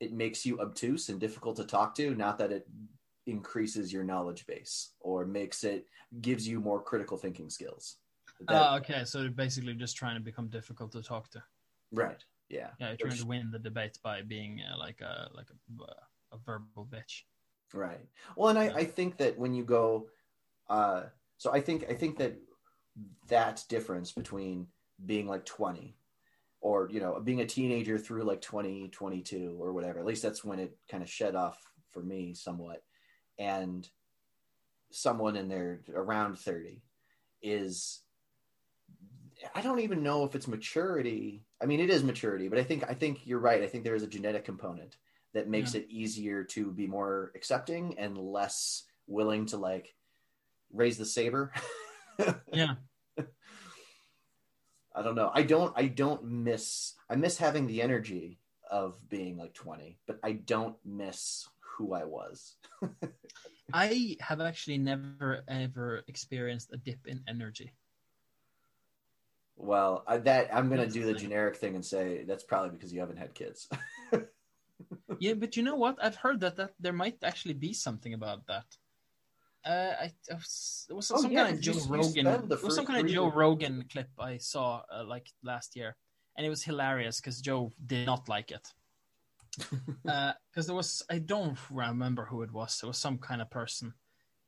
[0.00, 2.66] it makes you obtuse and difficult to talk to, not that it
[3.26, 5.86] increases your knowledge base or makes it
[6.22, 7.96] gives you more critical thinking skills.
[8.48, 11.42] That- Ah, okay so basically just trying to become difficult to talk to
[11.92, 12.22] right.
[12.48, 12.70] Yeah.
[12.78, 16.38] yeah you're trying to win the debate by being uh, like a like a, a
[16.38, 17.22] verbal bitch.
[17.74, 18.06] Right.
[18.36, 18.76] Well, and I, Yeah.
[18.76, 20.08] I think that when you go,
[20.68, 21.04] uh,
[21.38, 22.36] so I think I think that
[23.28, 24.68] that difference between
[25.04, 25.96] being like 20
[26.60, 30.42] or you know being a teenager through like 20 22 or whatever at least that's
[30.42, 31.58] when it kind of shed off
[31.90, 32.82] for me somewhat.
[33.38, 33.88] And
[34.90, 36.82] someone in there around 30
[37.42, 38.00] is
[39.54, 41.44] i don't even know if it's maturity.
[41.60, 43.62] I mean it is maturity but i think i think you're right.
[43.62, 44.96] I think there is a genetic component
[45.34, 49.94] that makes it easier to be more accepting and less willing to like
[50.72, 51.52] raise the saber
[52.52, 52.74] Yeah.
[54.94, 55.30] I don't know.
[55.34, 58.38] I don't I don't miss I miss having the energy
[58.70, 62.56] of being like 20, but I don't miss who I was.
[63.72, 67.72] I have actually never ever experienced a dip in energy.
[69.58, 72.70] Well, I, that I'm going to do the the generic thing and say that's probably
[72.70, 73.68] because you haven't had kids.
[75.18, 75.96] Yeah, but you know what?
[76.02, 78.66] I've heard that, that there might actually be something about that.
[79.66, 82.26] Uh, I, I was, it was Oh, some yeah, kind of Joe Rogan.
[82.26, 85.96] It was some kind of Joe Rogan clip I saw uh, like last year,
[86.36, 88.68] and it was hilarious because Joe did not like it.
[90.04, 92.80] Because there was, I don't remember who it was.
[92.82, 93.92] It was some kind of person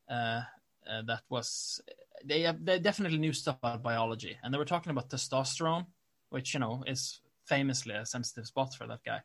[0.09, 0.43] uh,
[0.89, 1.81] uh, that was.
[2.25, 5.87] They have, they definitely knew stuff about biology, and they were talking about testosterone,
[6.31, 9.21] which you know is famously a sensitive spot for that guy.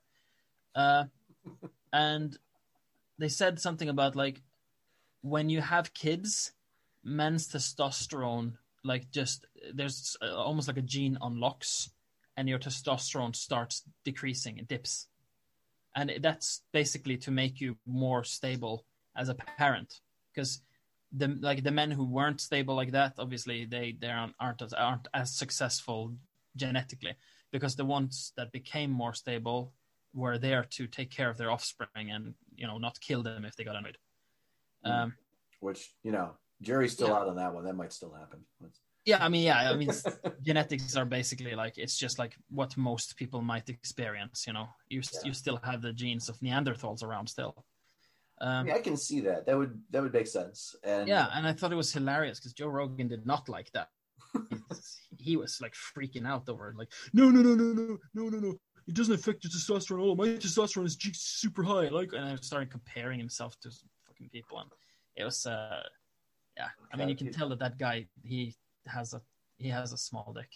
[0.75, 1.06] Uh,
[1.91, 2.38] and
[3.19, 4.41] they said something about like
[5.23, 6.51] when you have kids,
[7.03, 11.89] men's testosterone like just there's uh, almost like a gene unlocks,
[12.38, 15.07] and your testosterone starts decreasing, it dips,
[15.95, 20.01] and that's basically to make you more stable as a parent.
[20.33, 20.62] Because
[21.13, 25.07] the like the men who weren't stable like that obviously they they aren't as, aren't
[25.13, 26.13] as successful
[26.55, 27.15] genetically.
[27.51, 29.73] Because the ones that became more stable
[30.13, 33.55] were there to take care of their offspring and you know not kill them if
[33.55, 33.97] they got annoyed.
[34.86, 35.13] Um,
[35.60, 37.19] Which, you know, jury's still Yeah.
[37.19, 37.63] out on that one.
[37.65, 38.46] That might still happen.
[39.06, 39.91] yeah, I mean, yeah, I mean,
[40.41, 44.46] genetics are basically like it's just like what most people might experience.
[44.48, 45.19] You know, you Yeah.
[45.26, 47.65] you still have the genes of Neanderthals around still.
[48.41, 49.46] Um, mean, I can see that.
[49.46, 50.76] That would that would make sense.
[50.84, 53.89] And yeah, and I thought it was hilarious because Joe Rogan did not like that.
[55.17, 58.39] He was like freaking out over it, like, no, no, no, no, no, no, no,
[58.39, 58.54] no.
[58.88, 60.15] It doesn't affect your testosterone at all.
[60.15, 61.88] My testosterone is super high.
[61.88, 63.69] Like, and I started comparing himself to
[64.23, 64.69] fucking people, and
[65.15, 65.83] it was, uh,
[66.57, 66.67] yeah.
[66.91, 68.55] I mean, you can tell that that guy he
[68.88, 69.21] has a
[69.57, 70.49] he has a small dick.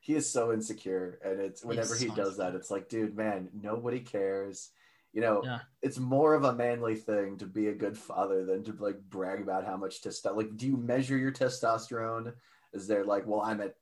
[0.00, 3.48] he is so insecure and it's whenever he so does that it's like dude man
[3.52, 4.70] nobody cares
[5.12, 5.60] you know Yeah.
[5.82, 9.40] it's more of a manly thing to be a good father than to like brag
[9.42, 12.32] about how much testosterone like do you measure your testosterone
[12.72, 13.74] is there like well i'm at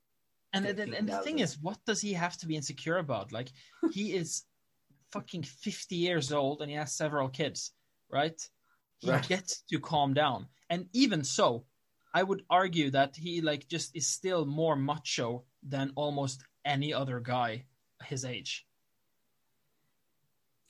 [0.54, 3.26] And, and, and the thing is, what does he have to be insecure about?
[3.38, 3.50] Like,
[3.92, 4.46] he is
[5.10, 7.74] fucking 50 years old and he has several kids,
[8.18, 8.38] right?
[9.04, 9.28] He Right.
[9.28, 10.48] gets to calm down.
[10.70, 11.66] And even so,
[12.14, 17.20] I would argue that he, like, just is still more macho than almost any other
[17.20, 17.66] guy
[18.04, 18.66] his age.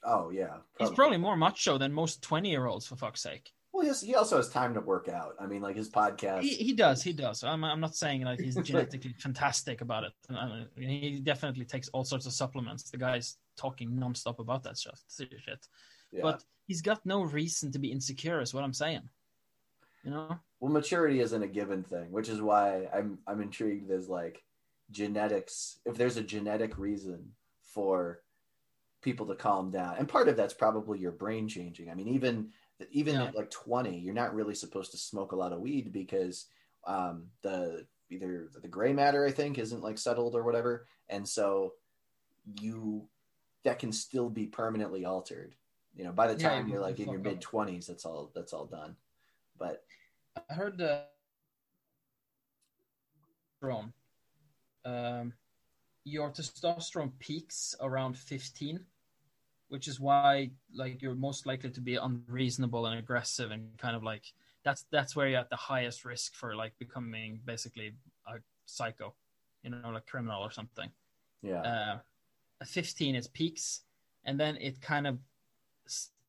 [0.03, 3.53] oh yeah He's probably more macho than most 20 year olds, for fuck's sake.
[3.75, 6.43] Well he, has, he also has time to work out i mean like his podcast
[6.43, 7.43] He, he does, he does.
[7.45, 10.13] I'm, I'm not saying like he's genetically fantastic about it.
[10.31, 12.91] I mean, he definitely takes all sorts of supplements.
[12.91, 15.67] The guy's talking nonstop about that stuff, shit.
[16.13, 16.21] yeah.
[16.23, 19.03] But he's got no reason to be insecure, is what I'm saying.
[20.05, 20.39] You know?
[20.65, 24.43] well maturity isn't a given thing which is why i'm i'm intrigued there's like
[24.91, 27.33] genetics if there's a genetic reason
[27.63, 28.21] for
[29.03, 32.49] people to calm down and part of that's probably your brain changing i mean even
[32.91, 33.25] even Yeah.
[33.25, 36.47] at like 20 you're not really supposed to smoke a lot of weed because
[36.87, 40.87] um the either the gray matter i think isn't like settled or whatever.
[41.09, 41.75] And so
[42.61, 43.09] you
[43.65, 45.55] that can still be permanently altered.
[45.95, 48.53] You know by the time you you're like in your mid 20s that's all that's
[48.53, 48.97] all done.
[49.59, 49.85] But
[50.51, 50.79] I heard
[53.63, 53.93] testosterone.
[54.85, 55.33] Um,
[56.05, 58.85] your testosterone peaks around 15,
[59.75, 64.05] which is why like you're most likely to be unreasonable and aggressive and kind of
[64.05, 64.23] like
[64.63, 67.93] that's that's where you're at the highest risk for like becoming basically
[68.29, 68.35] a
[68.67, 69.13] psycho,
[69.65, 70.89] you know, like criminal or something.
[71.43, 71.63] yeah.
[71.63, 71.99] Uh,
[72.65, 73.81] 15 is peaks
[74.25, 75.19] and then it kind of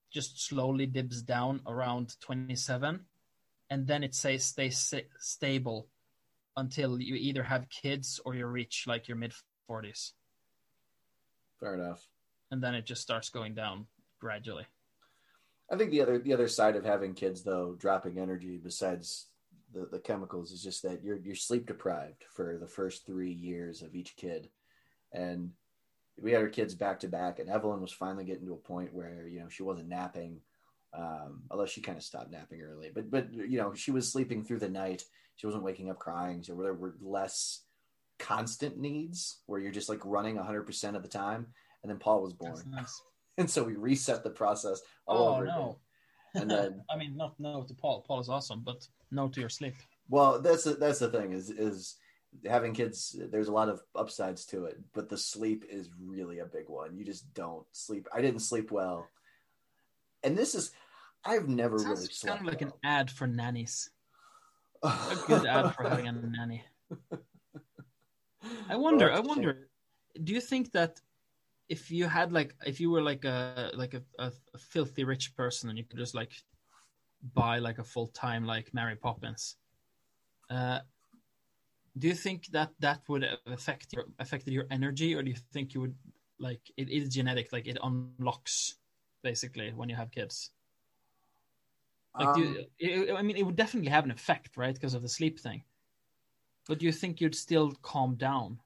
[0.10, 3.00] just slowly dips down around 27
[3.70, 5.88] and then it stays stays sta- stable
[6.58, 9.34] until you either have kids or you reach like your mid
[9.70, 10.14] 40s
[11.60, 12.10] fair enough
[12.52, 13.86] and then it just starts going down
[14.20, 14.66] gradually
[15.72, 19.28] I think the other the other side of having kids though dropping energy besides
[19.76, 23.82] the, the chemicals is just that you're you're sleep deprived for the first three years
[23.82, 24.50] of each kid,
[25.12, 25.52] and
[26.22, 28.94] we had our kids back to back, and Evelyn was finally getting to a point
[28.94, 30.40] where you know she wasn't napping
[30.94, 34.44] Um, although she kind of stopped napping early, but but you know she was sleeping
[34.44, 35.04] through the night.
[35.36, 36.44] She wasn't waking up crying.
[36.44, 37.64] So there were less
[38.18, 41.48] constant needs where you're just like running 100% of the time.
[41.86, 42.56] And then Paul was born.
[42.72, 43.00] Nice.
[43.38, 45.56] And so we reset the process all Oh over again.
[45.56, 45.78] no!
[46.42, 48.02] And then I mean, not no to Paul.
[48.08, 49.76] Paul is awesome, but no to your sleep.
[50.10, 51.98] Well, that's the, that's the thing is is
[52.50, 53.16] having kids.
[53.32, 56.98] There's a lot of upsides to it, but the sleep is really a big one.
[56.98, 58.08] You just don't sleep.
[58.12, 59.06] I didn't sleep well,
[60.24, 60.72] and this is
[61.24, 63.92] I've never Sounds really kind slept of like an ad for nannies.
[64.84, 66.64] A good ad for having a nanny.
[68.70, 69.08] I wonder.
[69.08, 69.44] Well, I that's a shame.
[69.44, 69.70] wonder.
[70.24, 71.02] Do you think that
[71.70, 75.36] if you had like, if you were like a like a, a, a filthy rich
[75.36, 76.32] person and you could just like
[77.34, 79.58] buy like a full time like Mary Poppins,
[80.50, 80.80] uh,
[81.98, 85.74] do you think that that would affect your affected your energy, or do you think
[85.74, 85.96] you would
[86.40, 88.76] like it is genetic, like it unlocks
[89.24, 90.52] basically when you have kids?
[92.18, 94.94] Like, do Um, you, it, I mean, it would definitely have an effect, right, because
[94.94, 95.64] of the sleep thing.
[96.68, 98.60] But do you think you'd still calm down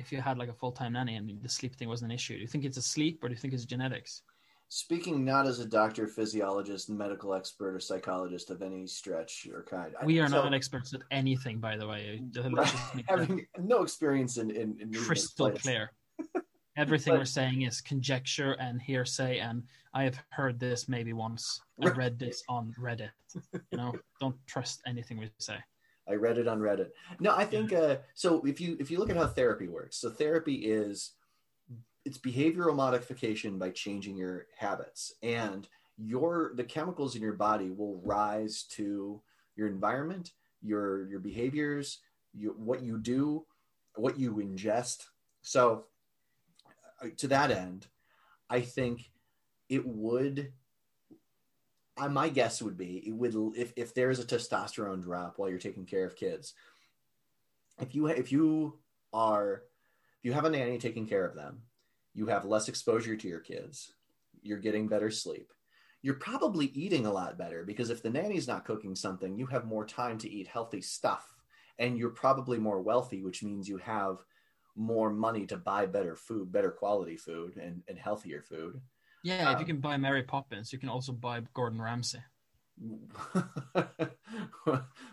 [0.00, 2.34] if you had like a full time nanny and the sleep thing wasn't an issue?
[2.34, 4.22] Do you think it's a sleep, or do you think it's genetics?
[4.68, 9.94] Speaking not as a doctor, physiologist, medical expert, or psychologist of any stretch or kind.
[10.00, 12.22] I- We are so- not experts at anything, by the way.
[12.34, 15.92] Let's just make that having no experience in in, in crystal clear.
[16.76, 21.60] Everything But- we're saying is conjecture and hearsay, and I have heard this maybe once.
[21.82, 23.10] I read this on Reddit.
[23.72, 25.58] You know, don't trust anything we say.
[26.10, 26.90] I read it on Reddit.
[27.20, 28.44] No, I think uh, so.
[28.44, 31.12] If you if you look at how therapy works, so therapy is
[32.04, 38.00] it's behavioral modification by changing your habits, and your the chemicals in your body will
[38.04, 39.20] rise to
[39.56, 41.98] your environment, your your behaviors,
[42.34, 43.44] you, what you do,
[43.94, 45.06] what you ingest.
[45.42, 45.84] So
[47.02, 47.86] uh, to that end,
[48.48, 49.10] I think
[49.68, 50.52] it would
[52.00, 55.58] uh, my guess would be it would if, if there's a testosterone drop while you're
[55.58, 56.54] taking care of kids
[57.80, 58.78] if you if you
[59.12, 59.62] are
[60.18, 61.62] if you have a nanny taking care of them
[62.14, 63.92] you have less exposure to your kids
[64.42, 65.52] you're getting better sleep
[66.02, 69.64] you're probably eating a lot better because if the nanny's not cooking something you have
[69.66, 71.36] more time to eat healthy stuff
[71.78, 74.24] and you're probably more wealthy which means you have
[74.76, 78.80] more money to buy better food better quality food and, and healthier food
[79.22, 82.22] Yeah, if Um, you can buy Mary Poppins, you can also buy Gordon Ramsay.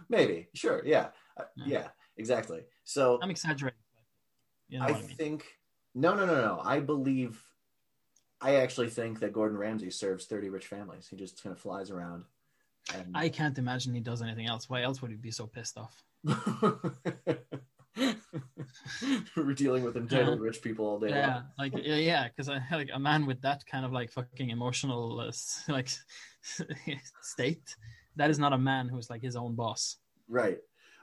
[0.10, 1.66] Maybe, sure, yeah, Uh, Yeah.
[1.68, 2.64] yeah, exactly.
[2.84, 3.80] So I'm exaggerating.
[3.94, 4.04] but
[4.70, 5.16] You know I I mean?
[5.18, 5.46] think
[5.94, 6.62] no, no, no, no.
[6.64, 7.44] I believe.
[8.40, 11.08] I actually think that Gordon Ramsay serves thirty rich families.
[11.08, 12.26] He just kind of flies around.
[12.94, 13.18] And...
[13.18, 14.70] I can't imagine he does anything else.
[14.70, 16.04] Why else would he be so pissed off?
[19.36, 21.44] We're dealing with entitled rich people all day Yeah, long.
[21.58, 25.20] like yeah, yeah, because I like a man with that kind of like fucking emotional
[25.20, 25.32] uh,
[25.72, 25.90] like
[27.22, 27.76] state.
[28.16, 29.98] That is not a man who's like his own boss.
[30.28, 30.58] Right.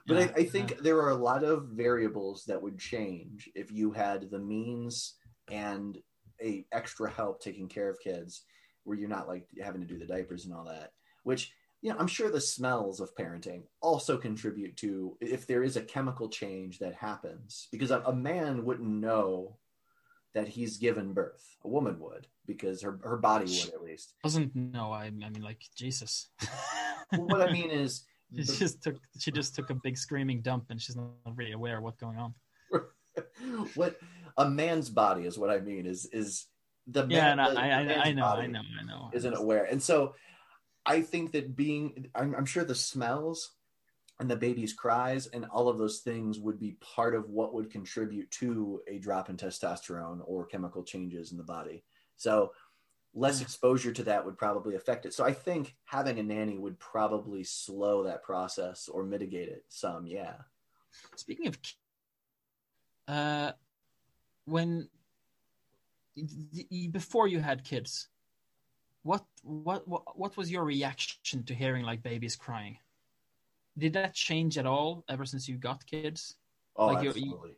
[0.07, 3.71] But Yeah, I, I think there are a lot of variables that would change if
[3.71, 5.15] you had the means
[5.49, 5.97] and
[6.43, 8.43] a extra help taking care of kids
[8.83, 10.91] where you're not like having to do the diapers and all that
[11.23, 11.53] which
[11.85, 15.81] you know i'm sure the smells of parenting also contribute to if there is a
[15.81, 19.55] chemical change that happens because a, a man wouldn't know
[20.33, 24.55] that he's given birth a woman would because her, her body would at least doesn't
[24.55, 24.91] know.
[24.91, 26.29] I, I mean, like Jesus.
[27.11, 28.03] well, what i mean is
[28.35, 31.51] she the- just took she just took a big screaming dump, and she's not really
[31.53, 32.33] aware of what's going on.
[33.75, 33.97] what
[34.37, 36.47] a man's body is what I mean is is
[36.87, 39.09] the Yeah, man, no, the- I, the I, I know, I know, I know.
[39.13, 40.13] isn't aware, and so
[40.85, 43.51] I think that being I'm, I'm sure the smells
[44.19, 47.69] and the baby's cries and all of those things would be part of what would
[47.69, 51.83] contribute to a drop in testosterone or chemical changes in the body.
[52.15, 52.51] So
[53.13, 55.13] less exposure to that would probably affect it.
[55.13, 60.05] So I think having a nanny would probably slow that process or mitigate it some.
[60.05, 60.35] Yeah.
[61.15, 61.57] Speaking of,
[63.07, 63.51] uh,
[64.45, 64.89] when
[66.91, 68.07] before you had kids,
[69.05, 72.77] what what what what was your reaction to hearing like babies crying?
[73.77, 76.35] Did that change at all ever since you got kids?
[76.75, 77.57] Oh, Like absolutely.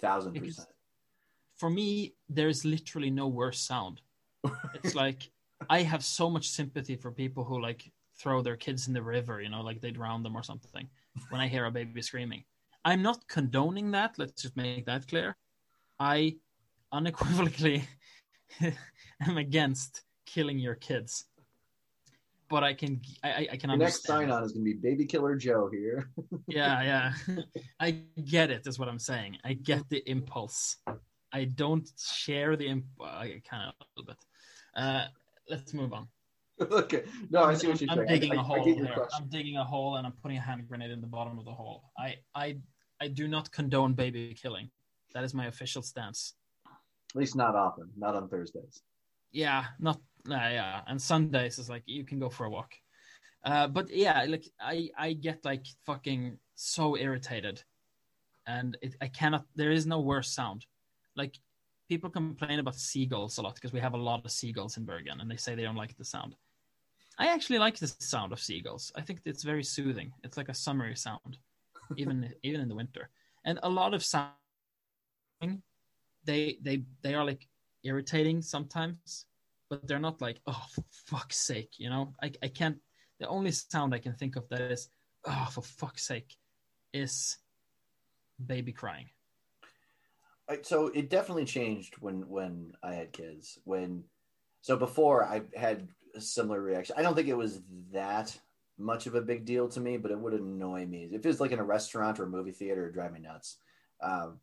[0.00, 0.68] thousand percent.
[1.56, 4.00] For me, there's literally no worse sound.
[4.74, 5.30] It's like
[5.70, 9.40] I have so much sympathy for people who like throw their kids in the river,
[9.40, 10.88] you know, like they drown them or something.
[11.30, 12.44] When I hear a baby screaming,
[12.84, 14.18] I'm not condoning that.
[14.18, 15.36] Let's just make that clear.
[16.00, 16.36] I
[16.92, 17.84] unequivocally
[19.20, 21.24] am against killing your kids,
[22.50, 24.78] but I can I, I- I can Your next sign on is going to be
[24.80, 26.10] Baby Killer Joe here.
[26.46, 27.12] Yeah, yeah.
[27.80, 27.90] I
[28.24, 28.66] get it.
[28.66, 29.38] Is what I'm saying.
[29.44, 30.76] I get the impulse.
[31.32, 32.84] I don't share the imp.
[33.02, 34.16] I kind of a little bit.
[34.76, 35.06] Uh,
[35.48, 36.06] let's move on.
[36.60, 37.04] okay.
[37.30, 38.08] No, I see what you're I'm saying.
[38.20, 39.08] digging I, a I- I hole here.
[39.16, 41.52] I'm digging a hole and I'm putting a hand grenade in the bottom of the
[41.52, 41.90] hole.
[41.98, 42.58] I, I,
[43.00, 44.70] I do not condone baby killing.
[45.14, 46.34] That is my official stance.
[46.66, 47.88] At least not often.
[47.96, 48.82] Not on Thursdays.
[49.32, 50.80] Yeah, not nah, yeah.
[50.86, 52.72] And Sundays is like you can go for a walk.
[53.44, 57.62] Uh, but yeah, like I, I get like fucking so irritated,
[58.46, 59.44] and it, I cannot.
[59.54, 60.64] There is no worse sound.
[61.14, 61.36] Like
[61.88, 65.20] people complain about seagulls a lot because we have a lot of seagulls in Bergen,
[65.20, 66.34] and they say they don't like the sound.
[67.18, 68.90] I actually like the sound of seagulls.
[68.96, 70.12] I think it's very soothing.
[70.24, 71.38] It's like a summery sound,
[71.96, 73.10] even even in the winter.
[73.44, 74.32] And a lot of sound,
[76.24, 77.46] they they they are like
[77.84, 79.26] irritating sometimes,
[79.80, 82.14] but they're not like oh for fuck's sake, you know.
[82.22, 82.78] I I can't.
[83.20, 84.88] The only sound I can think of that is
[85.26, 86.36] oh for fuck's sake,
[86.92, 87.38] is
[88.44, 89.08] baby crying.
[90.62, 93.58] So it definitely changed when when I had kids.
[93.64, 94.04] When
[94.60, 96.94] so before I had a similar reaction.
[96.98, 97.60] I don't think it was
[97.92, 98.36] that
[98.78, 101.40] much of a big deal to me, but it would annoy me if it was
[101.40, 102.82] like in a restaurant or a movie theater.
[102.82, 103.56] It'd drive me nuts.
[104.02, 104.38] Um,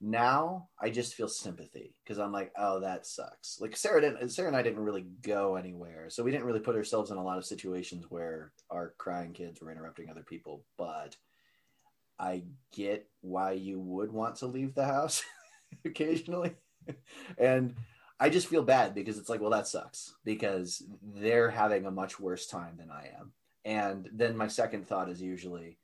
[0.00, 3.60] now I just feel sympathy because I'm like, oh, that sucks.
[3.60, 4.28] Like Sarah didn't.
[4.30, 7.24] Sarah and I didn't really go anywhere, so we didn't really put ourselves in a
[7.24, 10.64] lot of situations where our crying kids were interrupting other people.
[10.76, 11.16] But
[12.18, 12.42] I
[12.72, 15.22] get why you would want to leave the house
[15.84, 16.54] occasionally.
[17.38, 17.74] and
[18.18, 22.18] I just feel bad because it's like, well, that sucks because they're having a much
[22.18, 23.32] worse time than I am.
[23.64, 25.78] And then my second thought is usually,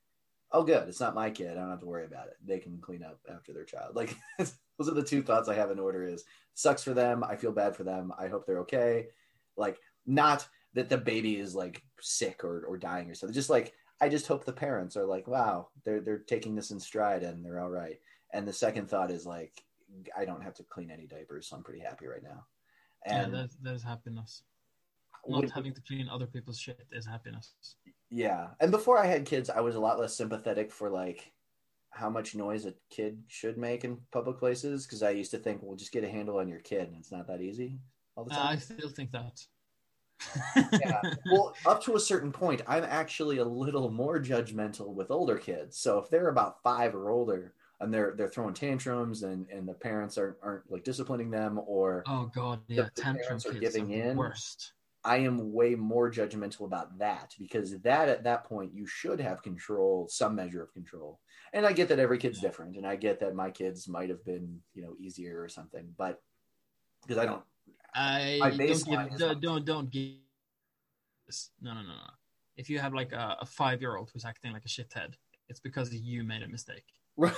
[0.53, 1.53] oh, good, it's not my kid.
[1.53, 2.37] I don't have to worry about it.
[2.45, 3.95] They can clean up after their child.
[3.97, 6.25] Like those are the two thoughts I have in order is
[6.55, 7.23] sucks for them.
[7.23, 8.13] I feel bad for them.
[8.19, 9.09] I hope they're okay.
[9.57, 13.35] Like not that the baby is like sick or, or dying or something.
[13.35, 16.81] Just like I just hope the parents are like, wow, they're they're taking this in
[16.81, 17.99] stride and they're all right.
[18.33, 19.63] And the second thought is like,
[20.17, 22.47] I don't have to clean any diapers, so I'm pretty happy right now.
[23.05, 24.43] And yeah, there's, there's happiness.
[25.29, 27.55] Not having to clean other people's shit is happiness.
[28.13, 31.33] Yeah, and before I had kids, I was a lot less sympathetic for like
[31.91, 35.63] how much noise a kid should make in public places because I used to think,
[35.63, 37.79] well, just get a handle on your kid, and it's not that easy
[38.17, 39.45] all the Uh, I still think that.
[40.73, 41.01] yeah.
[41.27, 45.79] Well, up to a certain point, I'm actually a little more judgmental with older kids.
[45.79, 49.75] So if they're about five or older and they're they're throwing tantrums and and the
[49.75, 53.75] parents aren't aren't like disciplining them or Oh god, yeah, the tantrum parents are kids
[53.75, 54.17] giving the in.
[54.17, 54.73] Worst.
[55.05, 59.43] I am way more judgmental about that because that at that point you should have
[59.43, 61.21] control, some measure of control.
[61.53, 64.25] And I get that every kid's different, and I get that my kids might have
[64.25, 66.23] been, you know, easier or something, but
[67.03, 67.43] because I don't.
[68.41, 70.13] I don't give don't don't, don't give.
[71.27, 72.11] this- No, no, no, no.
[72.57, 75.15] If you have like a, a five year old who's acting like a shithead,
[75.49, 76.85] it's because you made a mistake.
[77.17, 77.33] well,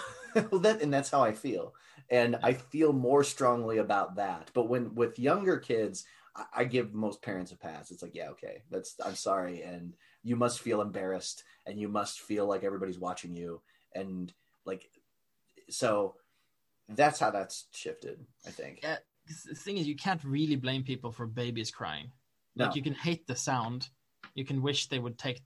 [0.60, 1.74] that and that's how I feel,
[2.10, 4.50] and I feel more strongly about that.
[4.54, 6.04] But when with younger kids,
[6.36, 7.90] I, I give most parents a pass.
[7.90, 12.20] It's like, yeah, okay, that's I'm sorry, and you must feel embarrassed, and you must
[12.20, 13.60] feel like everybody's watching you,
[13.94, 14.32] and
[14.64, 14.88] like,
[15.68, 16.14] so
[16.88, 18.24] that's how that's shifted.
[18.46, 18.80] I think.
[18.82, 18.96] Yeah,
[19.46, 22.10] the thing is, you can't really blame people for babies crying.
[22.56, 23.88] Like you can hate the sound,
[24.34, 25.40] you can wish they would take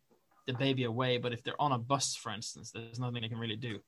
[0.46, 3.38] the baby away, but if they're on a bus, for instance, there's nothing they can
[3.38, 3.78] really do.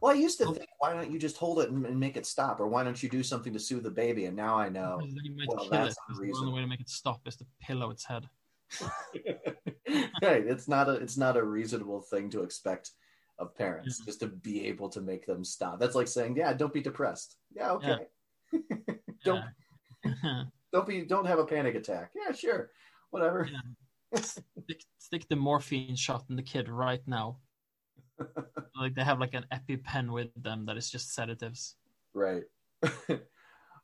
[0.00, 0.54] Well, I used to Oh.
[0.54, 3.02] think, why don't you just hold it and, and make it stop, or why don't
[3.02, 4.24] you do something to soothe the baby?
[4.26, 4.96] And now I know.
[4.98, 5.70] Because then you well, it.
[5.70, 8.28] that's The only way to make it stop is to pillow its head.
[10.22, 12.92] right, it's not a it's not a reasonable thing to expect
[13.38, 14.04] of parents Yeah.
[14.06, 15.80] just to be able to make them stop.
[15.80, 17.36] That's like saying, yeah, don't be depressed.
[17.54, 18.06] Yeah, okay.
[19.24, 19.44] Don't
[20.72, 22.12] don't be don't have a panic attack.
[22.16, 22.70] Yeah, sure,
[23.10, 23.48] whatever.
[23.52, 24.20] Yeah.
[24.22, 27.36] stick, stick the morphine shot in the kid right now.
[28.80, 31.76] like they have like an EpiPen with them that is just sedatives.
[32.14, 32.44] Right.
[33.08, 33.18] All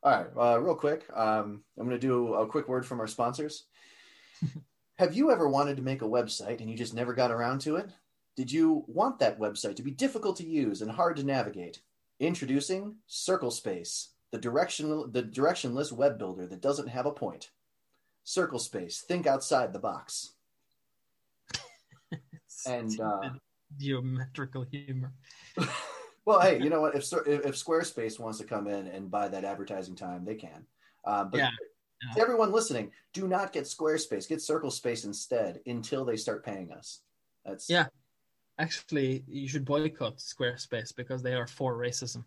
[0.03, 0.27] right.
[0.37, 3.65] Uh, real quick, um, I'm going to do a quick word from our sponsors.
[4.99, 7.75] Have you ever wanted to make a website and you just never got around to
[7.75, 7.91] it?
[8.35, 11.81] Did you want that website to be difficult to use and hard to navigate?
[12.19, 17.51] Introducing Circle Space, the direction the directionless web builder that doesn't have a point.
[18.23, 20.33] Circle Space, think outside the box.
[22.65, 23.29] And, uh,
[23.75, 25.13] geometrical humor.
[26.25, 26.95] well, hey, you know what?
[26.95, 30.65] If if if Squarespace wants to come in and buy that advertising time, they can.
[31.05, 31.49] Um, but Yeah,
[32.15, 34.27] to everyone listening, do not get Squarespace.
[34.27, 37.01] Get Circle Space instead until they start paying us.
[37.45, 37.87] That's Yeah.
[38.59, 42.23] Actually, you should boycott Squarespace because they are for racism.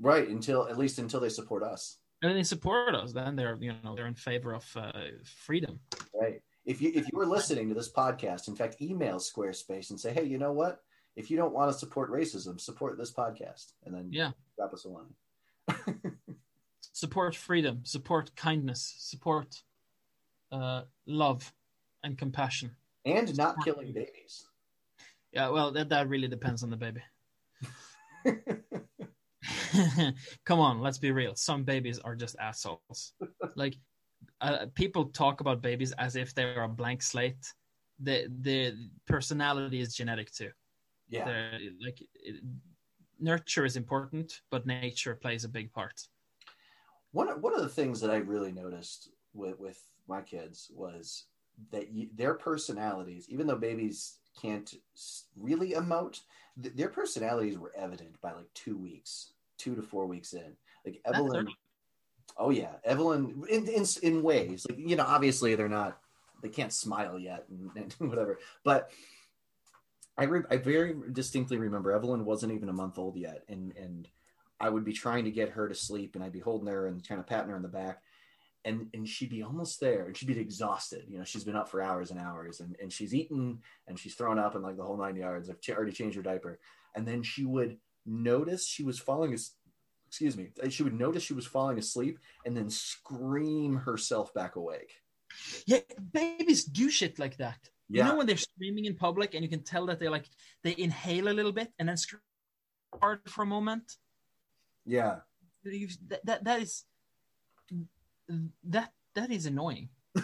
[0.00, 0.28] right.
[0.28, 1.98] Until at least until they support us.
[2.22, 3.12] And then they support us.
[3.12, 4.92] Then they're you know they're in favor of uh,
[5.24, 5.78] freedom.
[6.12, 6.40] Right.
[6.64, 10.12] If you if you are listening to this podcast, in fact, email Squarespace and say,
[10.12, 10.82] hey, you know what?
[11.16, 14.30] If you don't want to support racism, support this podcast, and then Yeah.
[14.56, 15.14] drop us a line.
[16.92, 17.80] Support freedom.
[17.84, 18.94] Support kindness.
[18.98, 19.62] Support
[20.52, 21.52] uh, love
[22.04, 22.70] and compassion.
[23.04, 24.46] and not killing babies.
[25.32, 27.02] Yeah, well, that that really depends on the baby.
[30.44, 31.34] Come on, let's be real.
[31.34, 33.12] Some babies are just assholes.
[33.56, 33.74] like
[34.40, 37.52] uh, people talk about babies as if they're a blank slate.
[38.00, 38.74] The the
[39.06, 40.50] personality is genetic too.
[41.08, 42.42] yeah, They're, like it,
[43.20, 46.00] nurture is important, but nature plays a big part.
[47.12, 51.26] one of, one of the things that I really noticed with with my kids was
[51.70, 54.74] that you, their personalities, even though babies can't
[55.36, 56.20] really emote,
[56.60, 60.56] th- their personalities were evident by like two weeks, two to four weeks in.
[60.84, 61.48] Like Evelyn.
[62.36, 65.98] Oh yeah, Evelyn, in, in in ways like you know, obviously they're not,
[66.42, 68.90] they can't smile yet and, and whatever, but.
[70.16, 74.08] I, re- I very distinctly remember Evelyn wasn't even a month old yet, and and
[74.60, 77.06] I would be trying to get her to sleep, and I'd be holding her and
[77.06, 78.00] kind of patting her in the back,
[78.64, 81.04] and and she'd be almost there, and she'd be exhausted.
[81.08, 83.58] You know, she's been up for hours and hours, and and she's eaten,
[83.88, 85.50] and she's thrown up, and like the whole nine yards.
[85.50, 86.58] I've ch- already changed her diaper,
[86.94, 89.32] and then she would notice she was falling.
[89.34, 89.52] As-
[90.14, 90.50] excuse me.
[90.70, 95.02] She would notice she was falling asleep, and then scream herself back awake.
[95.66, 95.80] Yeah,
[96.12, 97.58] babies do shit like that.
[97.88, 100.26] Yeah, You know when they're screaming in public and you can tell that they like
[100.62, 102.22] they inhale a little bit and then scream
[103.00, 103.96] hard for a moment.
[104.86, 105.16] yeah.
[105.64, 106.84] That, that that is
[108.62, 109.88] that that is annoying.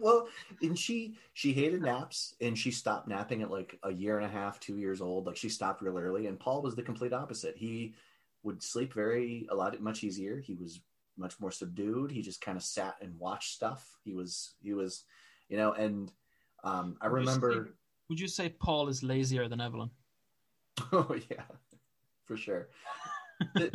[0.00, 0.28] well
[0.60, 4.28] and she she hated naps and she stopped napping at like a year and a
[4.28, 7.56] half two years old like she stopped real early and paul was the complete opposite
[7.56, 7.94] he
[8.46, 10.38] would sleep very a lot much easier.
[10.40, 10.80] He was
[11.18, 12.10] much more subdued.
[12.12, 13.82] He just kind of sat and watched stuff.
[14.04, 15.04] He was he was
[15.48, 16.10] you know and
[16.64, 17.72] um i Would you remember say-
[18.08, 19.90] Would you say Paul is lazier than Evelyn?
[20.92, 21.44] oh yeah
[22.24, 22.68] for sure.
[23.54, 23.72] The-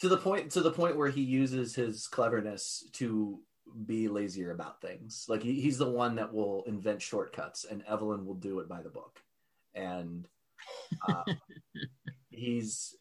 [0.00, 3.40] to the point to the point where he uses his cleverness to
[3.86, 5.26] be lazier about things.
[5.28, 8.80] Like he, he's the one that will invent shortcuts and evelyn will do it by
[8.82, 9.20] the book.
[9.74, 10.28] And
[11.08, 11.24] uh,
[12.30, 12.94] he's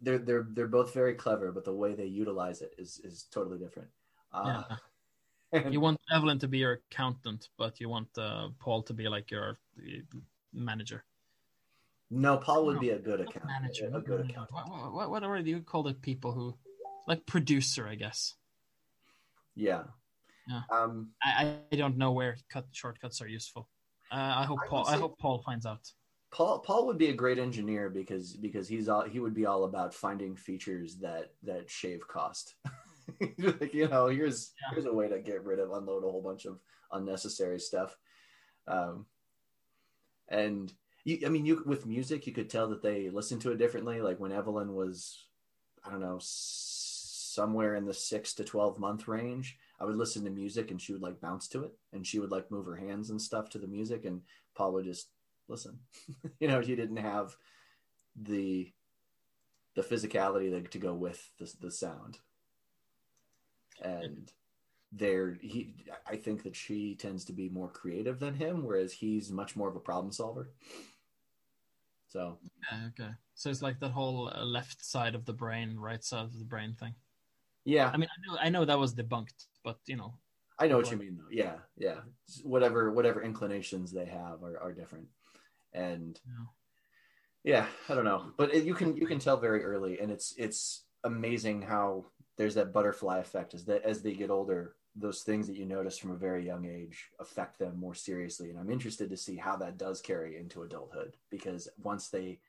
[0.00, 3.58] they're they're they're both very clever but the way they utilize it is is totally
[3.58, 3.88] different
[4.32, 4.62] uh,
[5.70, 9.30] You want Evelyn to be your accountant, but you want uh, Paul to be like
[9.30, 10.18] your uh,
[10.52, 11.04] manager.
[12.10, 13.86] no paul would No, be a good Not accountant manager.
[13.94, 16.02] a good accountant What, what, what are you call it?
[16.02, 16.54] People who
[17.08, 18.34] like producer, I guess.
[19.54, 19.84] yeah
[20.48, 20.62] Yeah.
[20.70, 23.68] um I, I don't know where cut shortcuts are useful.
[24.12, 24.84] Uh, I hope I Paul.
[24.84, 25.84] would I hope Paul finds out.
[26.30, 29.64] Paul Paul would be a great engineer because because he's all he would be all
[29.64, 32.54] about finding features that that shave cost.
[33.38, 34.74] like, you know, here's Yeah.
[34.74, 36.58] here's a way to get rid of unload a whole bunch of
[36.92, 37.96] unnecessary stuff.
[38.66, 39.06] Um,
[40.28, 40.72] and
[41.04, 44.00] you, I mean, you with music, you could tell that they listen to it differently.
[44.00, 45.24] Like when Evelyn was,
[45.84, 50.24] I don't know, s- somewhere in the six to twelve month range, I would listen
[50.24, 52.76] to music and she would like bounce to it, and she would like move her
[52.76, 54.20] hands and stuff to the music, and
[54.56, 55.10] Paul would just
[55.48, 55.78] listen.
[56.40, 57.36] you know, she didn't have
[58.20, 58.72] the
[59.74, 62.18] the physicality to, to go with the the sound,
[63.82, 64.30] and
[64.92, 65.74] there he
[66.06, 69.68] I think that she tends to be more creative than him, whereas he's much more
[69.68, 70.50] of a problem solver.
[72.08, 72.38] So
[72.70, 73.10] Yeah, okay.
[73.34, 76.44] So it's like that whole uh, left side of the brain, right side of the
[76.44, 76.94] brain thing.
[77.64, 80.14] yeah, I mean, I know, I know that was debunked, but you know,
[80.58, 81.30] I know what you mean though.
[81.30, 82.00] Yeah, yeah.
[82.42, 85.08] Whatever whatever inclinations they have are, are different.
[85.76, 86.18] And
[87.44, 87.66] Yeah.
[87.88, 88.32] I don't know.
[88.36, 92.06] But it, you can you can tell very early and it's it's amazing how
[92.36, 95.98] there's that butterfly effect as that as they get older, those things that you notice
[95.98, 98.50] from a very young age affect them more seriously.
[98.50, 102.40] And I'm interested to see how that does carry into adulthood because once they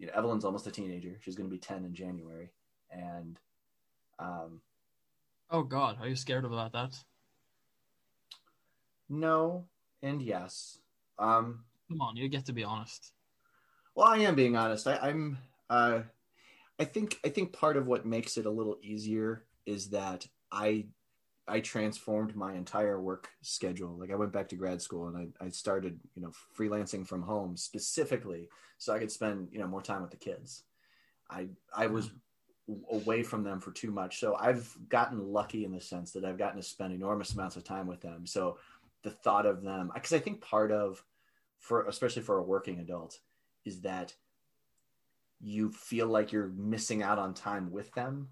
[0.00, 1.18] you know, Evelyn's almost a teenager.
[1.20, 2.50] She's going to be 10 in January.
[2.90, 3.38] And
[4.18, 4.60] um
[5.50, 6.98] oh god, are you scared about that?
[9.08, 9.64] no
[10.02, 10.78] and yes.
[11.18, 13.12] Um Come on, you get to be honest.
[13.96, 14.86] Well, I am being honest.
[14.86, 15.38] I, I'm.
[15.68, 16.02] Uh,
[16.78, 17.18] I think.
[17.24, 20.86] I think part of what makes it a little easier is that I,
[21.48, 23.98] I transformed my entire work schedule.
[23.98, 27.22] Like I went back to grad school and I, I started, you know, freelancing from
[27.22, 30.62] home specifically so I could spend, you know, more time with the kids.
[31.28, 32.12] I I was
[32.92, 36.38] away from them for too much, so I've gotten lucky in the sense that I've
[36.38, 38.26] gotten to spend enormous amounts of time with them.
[38.26, 38.58] So
[39.02, 41.02] the thought of them, because I think part of
[41.60, 43.20] for especially for a working adult
[43.64, 44.14] is that
[45.40, 48.28] you feel like you're missing out on time with them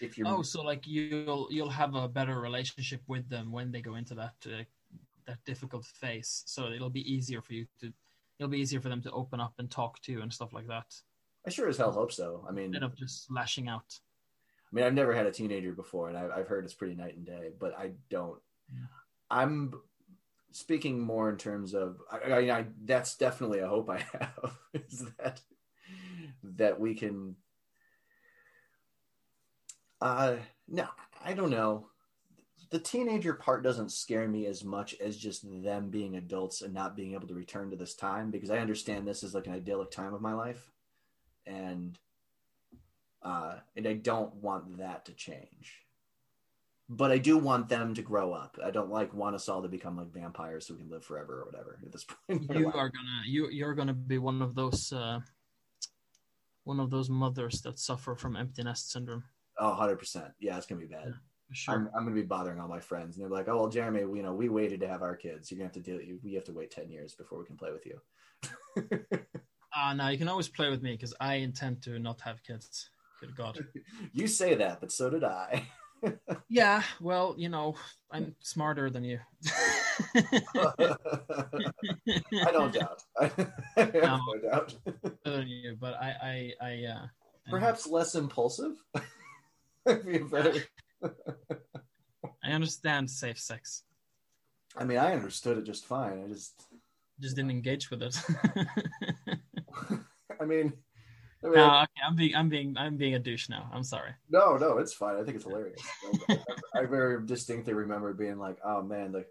[0.00, 3.80] if you're Oh, so like you'll you'll have a better relationship with them when they
[3.80, 4.64] go into that uh,
[5.26, 6.42] that difficult phase.
[6.46, 7.92] So it'll be easier for you to
[8.38, 10.66] it'll be easier for them to open up and talk to you and stuff like
[10.66, 10.94] that
[11.46, 13.98] i sure as hell hope so i mean instead of just lashing out.
[14.72, 17.16] i mean i've never had a teenager before and i've, I've heard it's pretty night
[17.16, 18.40] and day but i don't
[18.72, 18.86] Yeah.
[19.30, 19.74] I'm
[20.54, 25.04] speaking more in terms of I, I, I that's definitely a hope I have is
[25.18, 25.40] that
[26.44, 27.34] that we can
[30.00, 30.36] uh
[30.68, 30.86] no
[31.24, 31.86] I don't know.
[32.70, 36.96] The teenager part doesn't scare me as much as just them being adults and not
[36.96, 39.90] being able to return to this time because I understand this is like an idyllic
[39.90, 40.70] time of my life.
[41.46, 41.98] And
[43.22, 45.83] uh and I don't want that to change
[46.88, 48.58] but I do want them to grow up.
[48.62, 51.40] I don't like want us all to become like vampires so we can live forever
[51.40, 51.78] or whatever.
[51.84, 55.20] At this point, you are gonna you you're gonna be one of those uh,
[56.64, 59.24] one of those mothers that suffer from empty nest syndrome.
[59.58, 60.26] Oh, 100 percent.
[60.40, 61.06] Yeah, it's gonna be bad.
[61.06, 61.12] Yeah,
[61.52, 61.74] sure.
[61.74, 64.18] I'm, I'm gonna be bothering all my friends, and they're like, "Oh, well, Jeremy, we,
[64.18, 65.50] you know, we waited to have our kids.
[65.50, 66.00] You're gonna have to deal.
[66.22, 68.00] We have to wait 10 years before we can play with you."
[69.74, 72.42] Ah, uh, no, you can always play with me because I intend to not have
[72.42, 72.90] kids.
[73.20, 73.64] Good God.
[74.12, 75.66] you say that, but so did I.
[76.48, 77.74] yeah, well, you know,
[78.10, 79.18] I'm smarter than you.
[80.14, 80.96] I
[82.52, 83.02] don't doubt.
[83.20, 83.30] I
[83.76, 84.74] have no, no doubt.
[85.24, 87.06] than you, but I, I, I, uh,
[87.50, 88.76] perhaps less impulsive.
[89.86, 90.00] I
[92.44, 93.82] understand safe sex.
[94.76, 96.24] I mean, I understood it just fine.
[96.24, 96.62] I just
[97.20, 98.16] just didn't engage with it.
[100.40, 100.72] I mean,
[101.44, 103.68] I mean, no, okay, I'm being, I'm being, I'm being a douche now.
[103.72, 104.12] I'm sorry.
[104.30, 105.16] No, no, it's fine.
[105.16, 105.80] I think it's hilarious.
[106.28, 106.38] I,
[106.74, 109.26] I, I, very distinctly remember being like, "Oh man, the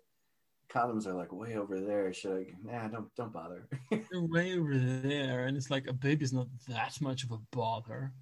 [0.70, 2.14] condoms are like way over there.
[2.14, 2.46] Should I?
[2.64, 7.02] Nah, don't, don't bother." They're way over there, and it's like a baby's not that
[7.02, 8.14] much of a bother.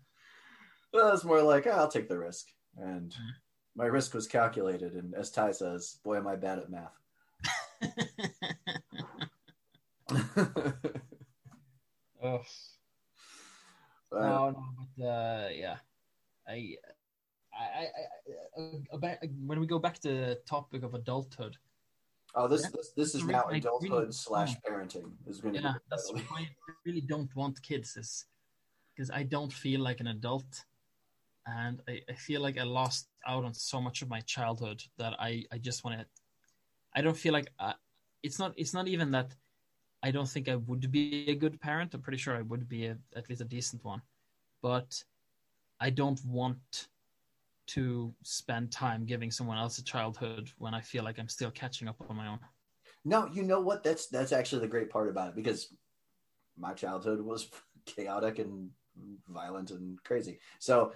[0.94, 3.34] Well, it's more like oh, I'll take the risk, and mm.
[3.76, 4.94] my risk was calculated.
[4.94, 6.98] And as Ty says, "Boy, am I bad at math."
[12.24, 12.42] oh.
[14.12, 14.66] No, no,
[14.98, 15.78] but uh, yeah,
[16.48, 16.76] I,
[17.54, 21.58] I, I, I, about, when we go back to the topic of adulthood.
[22.34, 25.62] Oh, this this, this is now adulthood really, slash parenting is going to.
[25.62, 28.26] Yeah, that's why I really don't want kids, is
[28.96, 30.64] because I don't feel like an adult,
[31.46, 35.14] and I, I feel like I lost out on so much of my childhood that
[35.20, 36.06] I I just want to.
[36.96, 37.74] I don't feel like I, uh,
[38.24, 39.36] it's not it's not even that
[40.04, 41.94] I don't think I would be a good parent.
[41.94, 44.02] I'm pretty sure I would be a, at least a decent one,
[44.62, 45.04] but
[45.80, 46.88] I don't want
[47.68, 51.88] to spend time giving someone else a childhood when I feel like I'm still catching
[51.88, 52.40] up on my own.
[53.06, 53.84] No, you know what?
[53.84, 55.74] That's that's actually the great part about it because
[56.58, 57.48] my childhood was
[57.86, 58.70] chaotic and
[59.28, 60.40] violent and crazy.
[60.60, 60.94] So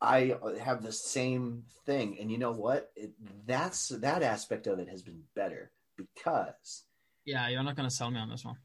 [0.00, 2.90] I have the same thing, and you know what?
[2.96, 3.12] It,
[3.46, 6.84] that's that aspect of it has been better because
[7.24, 8.56] yeah, you're not going to sell me on this one.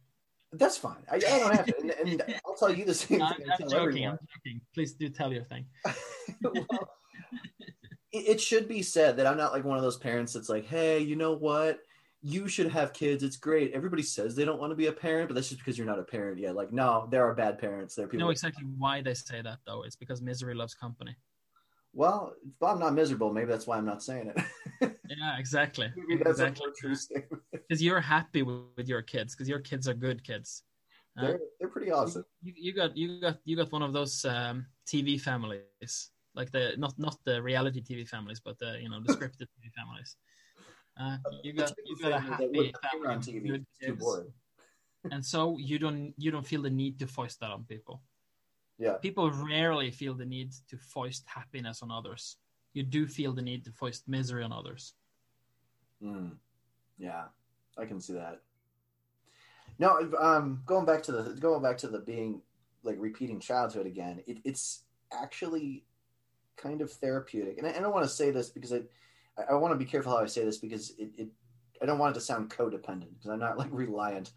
[0.54, 1.04] That's fine.
[1.12, 3.46] I, I don't have to, and, and, I'll tell you the same no, thing.
[3.46, 3.88] I'm, I'm joking.
[3.88, 4.12] Everyone.
[4.12, 4.62] I'm joking.
[4.74, 5.66] Please do tell your thing.
[6.42, 6.66] well,
[8.12, 10.66] it, it should be said that I'm not like one of those parents that's like,
[10.66, 11.80] hey, you know what?
[12.22, 13.24] You should have kids.
[13.24, 13.74] It's great.
[13.74, 16.00] Everybody says they don't want to be a parent, but that's just because you're not
[16.00, 16.56] a parent yet.
[16.56, 17.96] Like, no, there are bad parents.
[17.96, 18.26] There are people.
[18.26, 19.84] know exactly why they say that, though.
[19.84, 21.16] It's because misery loves company.
[21.98, 24.38] Well, if I'm not miserable, maybe that's why I'm not saying it.
[25.10, 25.92] yeah, exactly.
[26.10, 26.68] Exactly.
[27.52, 30.64] Because you're happy with, with your kids, because your kids are good kids.
[31.18, 32.24] Uh, they're they're pretty awesome.
[32.44, 36.76] You, you, got you got you got one of those um, TV families, like the
[36.78, 40.16] not not the reality TV families, but the you know the scripted TV families.
[41.02, 43.48] Uh, you got you got a happy family on TV.
[43.50, 44.06] Good kids,
[45.12, 48.02] and so you don't you don't feel the need to foist that on people.
[48.78, 48.94] Yeah.
[48.94, 52.38] People rarely feel the need to foist happiness on others.
[52.74, 54.94] You do feel the need to foist misery on others.
[56.04, 56.34] Mm.
[57.00, 57.24] Yeah,
[57.78, 58.42] I can see that.
[59.80, 62.42] No, um, going back to the going back to the being
[62.84, 64.22] like repeating childhood again.
[64.28, 65.84] It, it's actually
[66.56, 68.82] kind of therapeutic, and I, I don't want to say this because I
[69.50, 71.30] I want to be careful how I say this because it, it
[71.82, 74.32] I don't want it to sound codependent because I'm not like reliant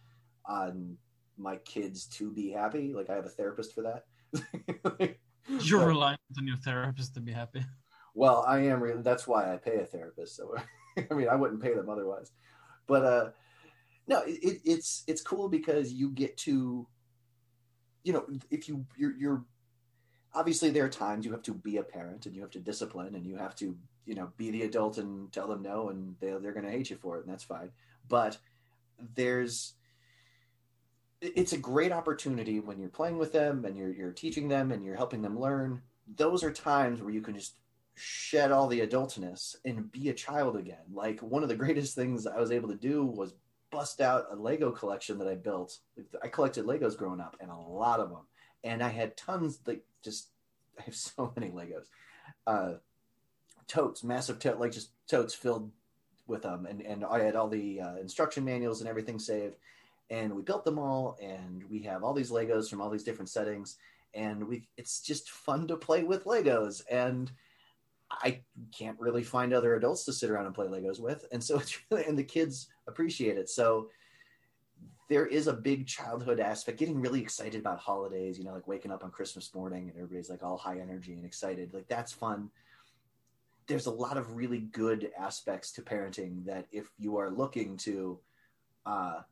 [0.47, 0.97] on
[1.39, 2.93] my kids to be happy.
[2.93, 4.05] Like I have a therapist for that.
[5.61, 7.65] You're reliant on your therapist to be happy.
[8.15, 8.83] Well, I am.
[8.83, 10.37] Re- that's why I pay a therapist.
[10.37, 10.55] So,
[11.11, 12.33] I mean, I wouldn't pay them otherwise.
[12.87, 13.31] But uh,
[14.07, 16.87] no, it, it's it's cool because you get to,
[18.05, 19.45] you know, if you you're, you're
[20.35, 23.15] obviously there are times you have to be a parent and you have to discipline
[23.15, 23.77] and you have to
[24.07, 26.91] you know be the adult and tell them no and they they're going to hate
[26.91, 27.71] you for it and that's fine.
[28.09, 28.39] But
[29.15, 29.75] there's
[31.21, 34.85] it's a great opportunity when you're playing with them and you're you're teaching them and
[34.85, 35.83] you're helping them learn.
[36.17, 37.55] Those are times where you can just
[37.95, 40.85] shed all the adultness and be a child again.
[40.93, 43.35] Like one of the greatest things I was able to do was
[43.71, 45.79] bust out a Lego collection that I built.
[46.23, 48.27] I collected Legos growing up and a lot of them.
[48.65, 50.29] And I had tons like just
[50.79, 51.87] I have so many Legos.
[52.47, 52.75] Uh
[53.71, 55.71] totes, massive like just totes filled
[56.27, 59.57] with them, and and I had all the uh, instruction manuals and everything saved,
[60.11, 63.29] and we built them all, and we have all these Legos from all these different
[63.29, 63.77] settings,
[64.15, 67.31] and we it's just fun to play with Legos, and
[68.11, 68.41] I
[68.77, 71.79] can't really find other adults to sit around and play Legos with, and so it's
[71.91, 73.49] really and the kids appreciate it.
[73.49, 73.89] So
[75.11, 78.93] there is a big childhood aspect, getting really excited about holidays, you know, like waking
[78.93, 81.75] up on Christmas morning and everybody's like all high energy and excited.
[81.75, 82.49] Like that's fun.
[83.67, 88.21] There's a lot of really good aspects to parenting that if you are looking to,
[88.87, 89.23] uh,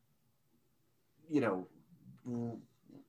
[1.31, 1.66] you know,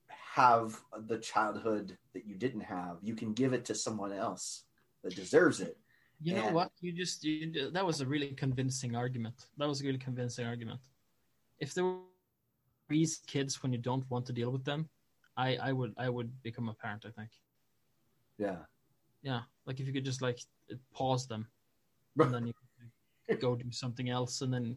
[0.08, 4.64] have the childhood that you didn't have, you can give it to someone else
[5.02, 5.76] that deserves it.
[6.22, 6.70] You know And- what?
[6.80, 9.46] You just you, that was a really convincing argument.
[9.56, 10.80] That was a really convincing argument.
[11.58, 11.98] If there were
[12.88, 14.88] these kids when you don't want to deal with them,
[15.36, 17.04] I I would I would become a parent.
[17.06, 17.30] I think.
[18.38, 18.58] Yeah.
[19.22, 20.38] Yeah, like if you could just like
[20.94, 21.46] pause them,
[22.18, 22.54] and then you
[23.36, 24.76] go do something else, and then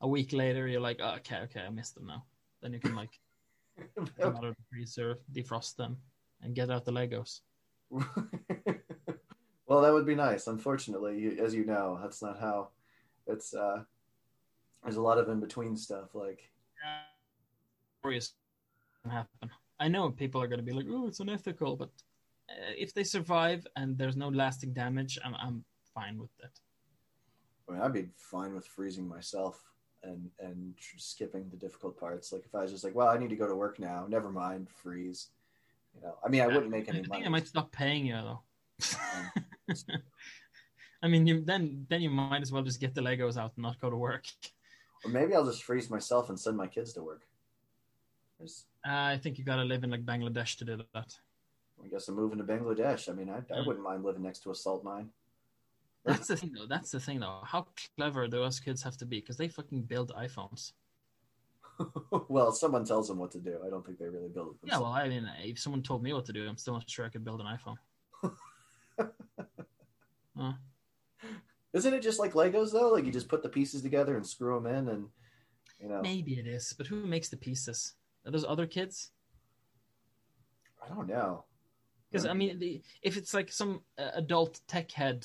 [0.00, 2.24] a week later you're like, oh, okay, okay, I missed them now.
[2.64, 3.20] Then you can like
[4.16, 5.98] them out of the freezer, defrost them,
[6.40, 7.40] and get out the Legos.
[7.90, 10.46] well, that would be nice.
[10.46, 12.70] Unfortunately, you, as you know, that's not how.
[13.26, 13.82] It's uh,
[14.82, 16.14] there's a lot of in between stuff.
[16.14, 16.50] Like,
[19.04, 19.50] happen.
[19.78, 21.90] I know people are going to be like, "Oh, it's unethical," but
[22.48, 26.58] uh, if they survive and there's no lasting damage, I'm I'm fine with that.
[27.68, 29.62] I mean, I'd be fine with freezing myself
[30.04, 32.32] and and skipping the difficult parts.
[32.32, 34.06] Like, if I was just like, well, I need to go to work now.
[34.08, 35.28] Never mind, freeze.
[35.94, 37.26] You know, I mean, I wouldn't make I any think money.
[37.26, 38.40] I might stop paying you though.
[41.02, 43.62] I mean, you, then then you might as well just get the Legos out and
[43.62, 44.24] not go to work.
[45.04, 47.22] Or maybe I'll just freeze myself and send my kids to work.
[48.40, 48.48] Uh,
[49.14, 51.16] I think you got to live in like Bangladesh to do that.
[51.82, 53.08] I guess I'm moving to Bangladesh.
[53.08, 55.10] I mean, I, I wouldn't mind living next to a salt mine.
[56.04, 56.66] That's the thing, though.
[56.66, 57.40] That's the thing, though.
[57.44, 59.20] How clever do us kids have to be?
[59.20, 60.72] Because they fucking build iPhones.
[62.28, 63.58] well, someone tells them what to do.
[63.66, 66.12] I don't think they really build it Yeah, well, I mean, if someone told me
[66.12, 67.76] what to do, I'm still not sure I could build an iPhone.
[70.36, 70.52] Uh,
[71.72, 72.90] Isn't it just like Legos though?
[72.90, 75.08] Like you just put the pieces together and screw them in, and
[75.78, 77.94] you know, maybe it is, but who makes the pieces?
[78.26, 79.12] Are those other kids?
[80.84, 81.44] I don't know.
[82.10, 85.24] Because I mean, the, if it's like some uh, adult tech head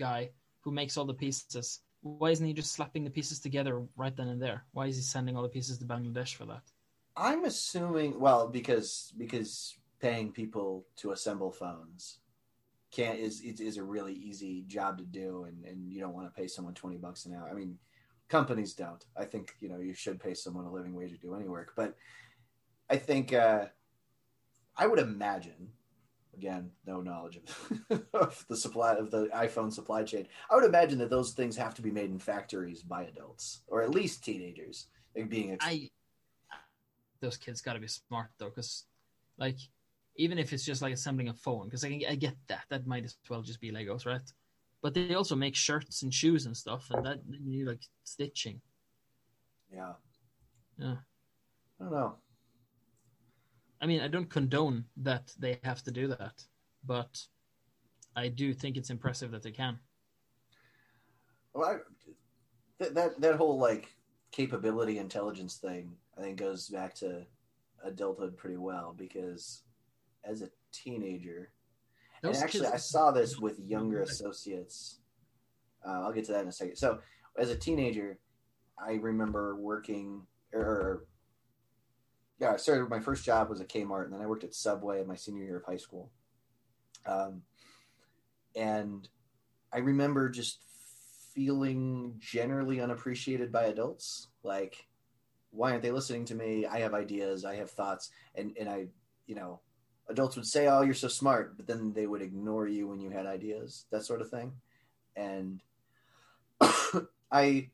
[0.00, 0.30] guy
[0.62, 4.28] who makes all the pieces, why isn't he just slapping the pieces together right then
[4.28, 4.64] and there?
[4.72, 6.62] Why is he sending all the pieces to Bangladesh for that?
[7.16, 12.20] I'm assuming well because because paying people to assemble phones
[12.90, 16.40] can't is is, a really easy job to do, and and you don't want to
[16.40, 17.48] pay someone twenty bucks an hour.
[17.48, 17.78] I mean,
[18.28, 19.04] companies don't.
[19.16, 21.72] I think you know you should pay someone a living wage to do any work,
[21.76, 21.96] but
[22.88, 23.66] I think uh,
[24.76, 25.72] I would imagine.
[26.36, 27.38] Again, no knowledge
[27.90, 30.26] of, of the supply of the iPhone supply chain.
[30.50, 33.82] I would imagine that those things have to be made in factories by adults or
[33.82, 34.86] at least teenagers.
[35.16, 35.90] Like being ex- I
[37.20, 38.86] those kids got to be smart though, because
[39.38, 39.58] like
[40.16, 43.04] even if it's just like assembling a phone, because I, I get that that might
[43.04, 44.20] as well just be Legos, right?
[44.82, 48.60] But they also make shirts and shoes and stuff, and that you need like stitching.
[49.72, 49.92] yeah.
[50.78, 50.96] Yeah.
[51.80, 52.14] I don't know.
[53.80, 56.44] I mean, I don't condone that they have to do that,
[56.84, 57.26] but
[58.14, 59.78] I do think it's impressive that they can.
[61.54, 61.76] Well, I,
[62.78, 63.88] that that that whole like
[64.32, 67.26] capability intelligence thing, I think goes back to
[67.84, 69.62] adulthood pretty well because
[70.24, 71.50] as a teenager,
[72.22, 75.00] and actually, kids- I saw this with younger associates.
[75.86, 76.76] Uh, I'll get to that in a second.
[76.76, 77.00] So,
[77.38, 78.18] as a teenager,
[78.78, 81.06] I remember working, or
[82.40, 82.88] yeah, I started.
[82.88, 85.44] My first job was at Kmart, and then I worked at Subway in my senior
[85.44, 86.10] year of high school.
[87.06, 87.42] Um,
[88.56, 89.06] and
[89.72, 90.58] I remember just
[91.34, 94.28] feeling generally unappreciated by adults.
[94.42, 94.86] Like,
[95.50, 96.66] why aren't they listening to me?
[96.66, 98.86] I have ideas, I have thoughts, and and I,
[99.26, 99.60] you know,
[100.08, 103.10] adults would say, "Oh, you're so smart," but then they would ignore you when you
[103.10, 104.52] had ideas, that sort of thing.
[105.14, 105.60] And
[107.30, 107.68] I,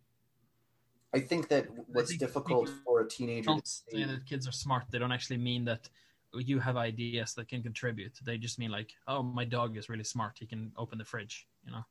[1.17, 4.85] I think that what's think difficult for a teenager to say that kids are smart.
[4.91, 5.89] They don't actually mean that
[6.35, 8.13] you have ideas that can contribute.
[8.23, 10.37] They just mean like, oh, my dog is really smart.
[10.39, 11.47] He can open the fridge.
[11.65, 11.85] You know.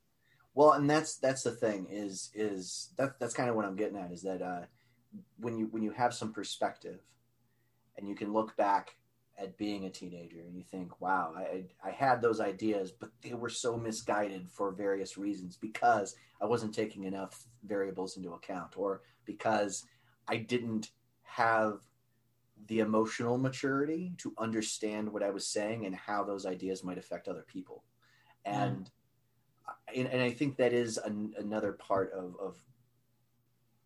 [0.53, 3.97] Well, and that's that's the thing is is that that's kind of what I'm getting
[3.97, 4.65] at is that uh,
[5.39, 6.99] when you when you have some perspective,
[7.97, 8.95] and you can look back
[9.37, 13.33] at being a teenager and you think, wow, I I had those ideas, but they
[13.33, 19.01] were so misguided for various reasons because I wasn't taking enough variables into account, or
[19.25, 19.85] because
[20.27, 20.91] I didn't
[21.23, 21.79] have
[22.67, 27.27] the emotional maturity to understand what I was saying and how those ideas might affect
[27.27, 27.83] other people,
[28.47, 28.53] mm.
[28.53, 28.89] and
[29.93, 32.55] and, and I think that is an, another part of, of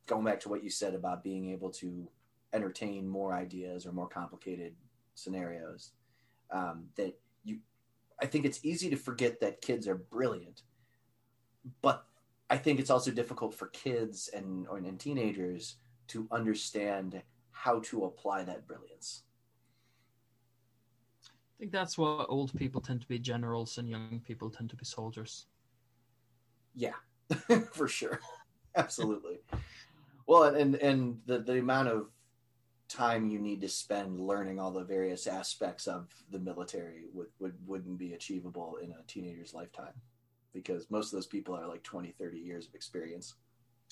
[0.05, 2.07] going back to what you said about being able to
[2.53, 4.73] entertain more ideas or more complicated
[5.19, 5.91] scenarios,
[6.51, 7.59] um, that you,
[8.21, 10.63] I think it's easy to forget that kids are brilliant,
[11.81, 12.05] but
[12.49, 15.75] I think it's also difficult for kids and or, and teenagers
[16.07, 19.23] to understand how to apply that brilliance.
[21.23, 24.75] I think that's why old people tend to be generals and young people tend to
[24.75, 25.45] be soldiers.
[26.73, 26.93] Yeah,
[27.73, 28.19] for sure,
[28.75, 29.39] absolutely.
[30.25, 32.07] well, and and the the amount of
[32.89, 37.55] time you need to spend learning all the various aspects of the military would, would
[37.67, 39.93] wouldn't be achievable in a teenager's lifetime
[40.53, 43.35] because most of those people are like 20 30 years of experience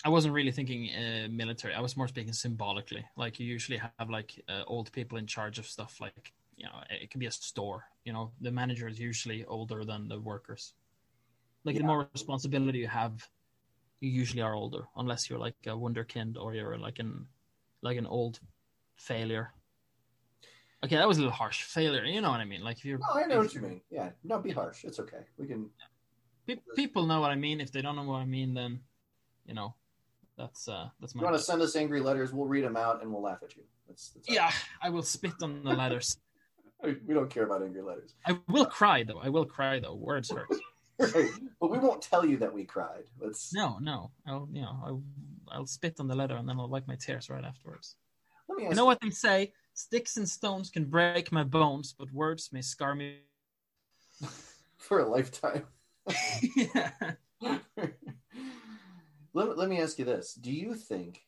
[0.06, 1.74] I wasn't really thinking uh, military.
[1.74, 3.06] I was more speaking symbolically.
[3.18, 6.00] Like you usually have like uh, old people in charge of stuff.
[6.00, 7.86] Like you know, it can be a store.
[8.06, 10.74] You know, the manager is usually older than the workers.
[11.66, 11.82] Like Yeah.
[11.82, 13.28] the more responsibility you have,
[14.02, 17.28] you usually are older, unless you're like a wunderkind or you're like an
[17.82, 18.40] like an old
[18.98, 19.54] failure.
[20.84, 21.64] Okay, that was a little harsh.
[21.64, 22.64] Failure, you know what I mean?
[22.64, 25.26] Like if you're, oh i know what you mean yeah no be harsh it's okay
[25.40, 25.70] we can
[26.48, 27.60] pe- people know what I mean.
[27.60, 28.80] If they don't know what I mean, then
[29.46, 29.76] you know,
[30.38, 33.02] that's uh that's my you want to send us angry letters we'll read them out
[33.02, 34.52] and we'll laugh at you that's, that's yeah.
[34.82, 36.18] I will spit on the letters.
[36.84, 39.20] we don't care about angry letters I will cry though.
[39.20, 39.96] I will cry though.
[39.96, 40.48] Words hurt.
[41.00, 41.30] right.
[41.62, 44.12] but we won't tell you that we cried let's No, no.
[44.26, 45.04] I'll you know I'll,
[45.50, 47.96] I'll spit on the letter and then I'll wipe my tears right afterwards.
[48.48, 49.54] Let me ask You know what they say?
[49.74, 53.18] Sticks and stones can break my bones, but words may scar me.
[54.78, 55.66] for a lifetime
[56.56, 56.92] yeah.
[59.34, 61.24] let, let me ask you this do you think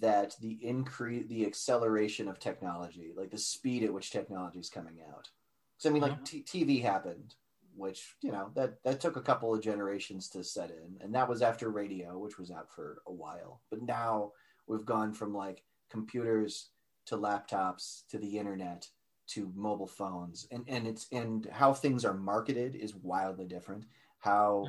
[0.00, 4.98] that the increase the acceleration of technology like the speed at which technology is coming
[5.08, 5.28] out
[5.76, 6.20] because i mean like uh-huh.
[6.24, 7.34] t- tv happened
[7.76, 11.28] which you know that that took a couple of generations to set in and that
[11.28, 14.30] was after radio which was out for a while but now
[14.68, 16.70] we've gone from like computers
[17.06, 18.88] to laptops to the internet
[19.28, 20.46] to mobile phones.
[20.50, 23.84] And and it's and how things are marketed is wildly different.
[24.18, 24.66] How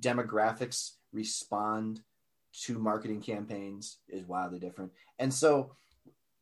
[0.00, 2.00] demographics respond
[2.64, 4.92] to marketing campaigns is wildly different.
[5.18, 5.76] And so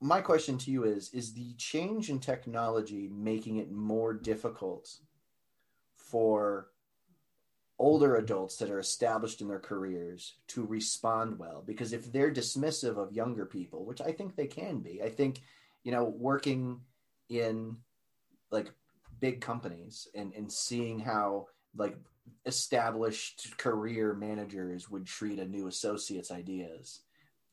[0.00, 4.88] my question to you is is the change in technology making it more difficult
[5.94, 6.71] for
[7.82, 11.64] older adults that are established in their careers to respond well.
[11.66, 15.40] Because if they're dismissive of younger people which i think they can be i think
[15.82, 16.80] you know working
[17.28, 17.76] in
[18.50, 18.70] like
[19.20, 21.96] big companies and and seeing how like
[22.46, 27.00] established career managers would treat a new associate's ideas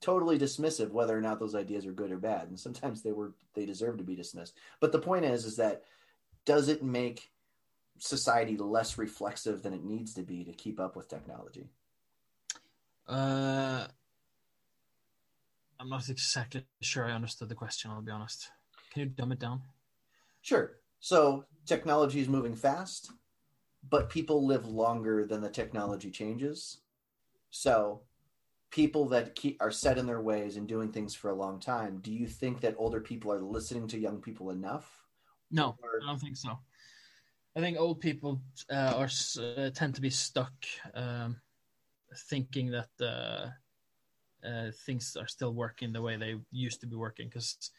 [0.02, 2.48] totally dismissive whether or not those ideas are good or bad.
[2.48, 4.56] And sometimes they were they deserve to be dismissed.
[4.80, 5.84] But the point is is that
[6.46, 7.30] does it make
[8.00, 11.70] society less reflexive than it needs to be to keep up with technology
[13.08, 13.88] Uh,
[15.80, 17.90] I'm not exactly sure I understood the question.
[17.90, 18.52] I'll be honest.
[18.92, 19.62] Can you dumb it down?
[20.42, 20.78] Sure.
[21.00, 23.12] So technology is moving fast,
[23.90, 26.82] but people live longer than the technology changes.
[27.50, 28.02] So
[28.70, 32.00] people that keep, are set in their ways and doing things for a long time,
[32.04, 35.08] do you think that older people are listening to young people enough?
[35.50, 36.60] No, Or- I don't think so.
[37.56, 38.42] I think old people
[38.72, 40.54] uh, are uh, tend to be stuck
[40.94, 41.42] um,
[42.30, 43.50] thinking that uh,
[44.48, 47.72] uh, things are still working the way they used to be working because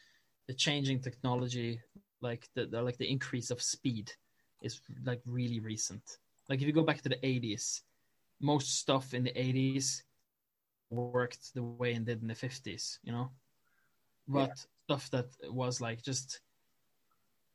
[0.47, 1.81] the changing technology,
[2.21, 4.11] like the, the like the increase of speed,
[4.61, 6.03] is like really recent.
[6.49, 7.81] Like if you go back to the '80s,
[8.41, 10.03] most stuff in the '80s
[10.91, 12.99] worked the way it did in the '50s.
[13.03, 13.31] You know,
[14.27, 14.53] but Yeah.
[14.87, 16.41] stuff that was like just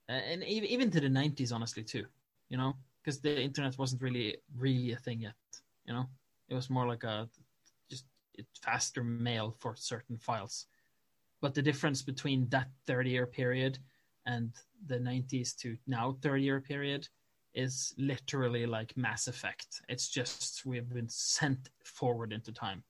[0.08, 2.04] and even even to the 90s honestly too
[2.48, 5.34] you know because the internet wasn't really really a thing yet
[5.86, 6.06] you know?
[6.48, 7.28] It was more like a
[7.88, 8.04] just
[8.62, 10.66] faster mail for certain files.
[11.40, 13.78] But the difference between that 30 year period
[14.26, 14.52] and
[14.86, 17.08] the 90s to now 30 year period
[17.54, 19.82] is literally like mass effect.
[19.88, 22.82] It's just we've been sent forward into time.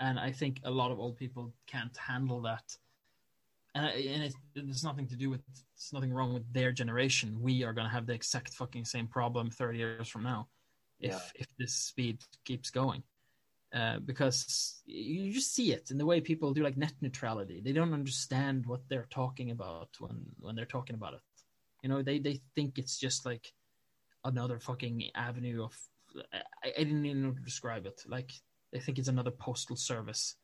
[0.00, 2.76] And i think a lot of old people can't handle that
[3.74, 5.42] and, I- and it, there's nothing to do with
[5.74, 7.40] it's nothing wrong with their generation.
[7.40, 10.48] We are going to have the exact fucking same problem 30 years from now
[11.00, 11.20] if Yeah.
[11.34, 13.02] if this speed keeps going.
[13.72, 17.60] Uh, because you just see it in the way people do like net neutrality.
[17.60, 21.20] They don't understand what they're talking about when when they're talking about it.
[21.82, 23.52] You know, they they think it's just like
[24.24, 25.74] another fucking avenue of.
[26.34, 26.42] I,
[26.76, 28.02] I didn't even know to describe it.
[28.08, 28.32] Like
[28.72, 30.34] they think it's another postal service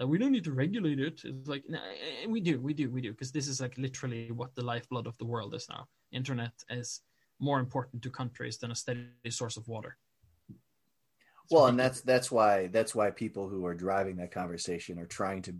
[0.00, 1.20] uh, we don't need to regulate it.
[1.24, 4.30] It's like no, eh, we do, we do, we do, because this is like literally
[4.32, 5.88] what the lifeblood of the world is now.
[6.12, 7.02] Internet is
[7.40, 9.96] more important to countries than a steady source of water.
[11.50, 15.42] well, and that's that's why that's why people who are driving that conversation are trying
[15.42, 15.54] to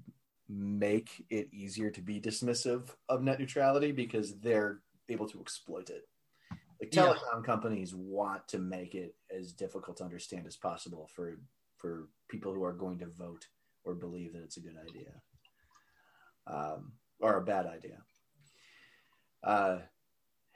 [0.49, 6.09] make it easier to be dismissive of net neutrality because they're able to exploit it.
[6.80, 7.14] Like Yeah.
[7.14, 11.41] telecom companies want to make it as difficult to understand as possible for
[11.76, 13.47] for people who are going to vote
[13.85, 15.11] or believe that it's a good idea
[16.47, 17.99] um, or a bad idea.
[19.43, 19.79] Uh,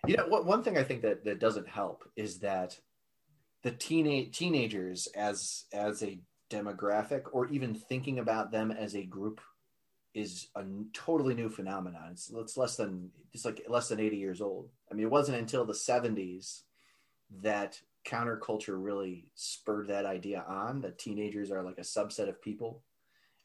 [0.06, 2.78] you know, one thing I think that that doesn't help is that
[3.62, 6.18] the teenage teenagers as as a
[6.50, 9.40] demographic or even thinking about them as a group
[10.14, 12.10] is a totally new phenomenon.
[12.12, 14.68] It's, it's less than it's like less than 80 years old.
[14.90, 16.62] I mean, it wasn't until the 70s
[17.40, 22.82] that counterculture really spurred that idea on that teenagers are like a subset of people.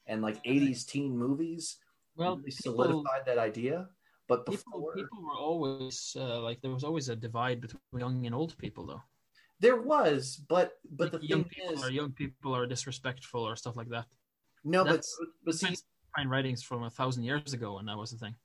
[0.08, 1.78] And like 80s teen movies
[2.16, 3.90] well, really people, solidified that idea.
[4.28, 8.26] But people, before people were always uh, like there was always a divide between young
[8.26, 9.02] and old people, though.
[9.60, 13.56] there was, but but the young thing people is, are young people are disrespectful or
[13.56, 14.06] stuff like that.
[14.64, 15.84] no, but that's- but see, Sometimes
[16.16, 18.36] find writings from a thousand years ago, and that was the thing.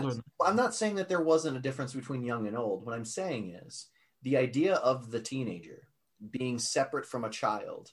[0.00, 2.84] Than- I'm not saying that there wasn't a difference between young and old.
[2.84, 3.88] What I'm saying is
[4.22, 5.88] the idea of the teenager
[6.30, 7.92] being separate from a child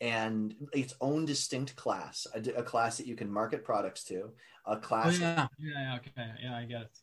[0.00, 4.30] and its own distinct class, a, a class that you can market products to,
[4.66, 6.98] a Oh class, yeah, yeah, yeah, okay, yeah, I get it.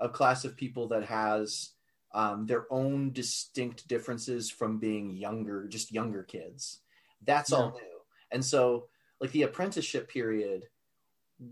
[0.00, 1.70] a class of people that has
[2.12, 6.80] um, their own distinct differences from being younger, just younger kids.
[7.24, 8.00] That's all new.
[8.30, 8.88] And so,
[9.20, 10.68] like the apprenticeship period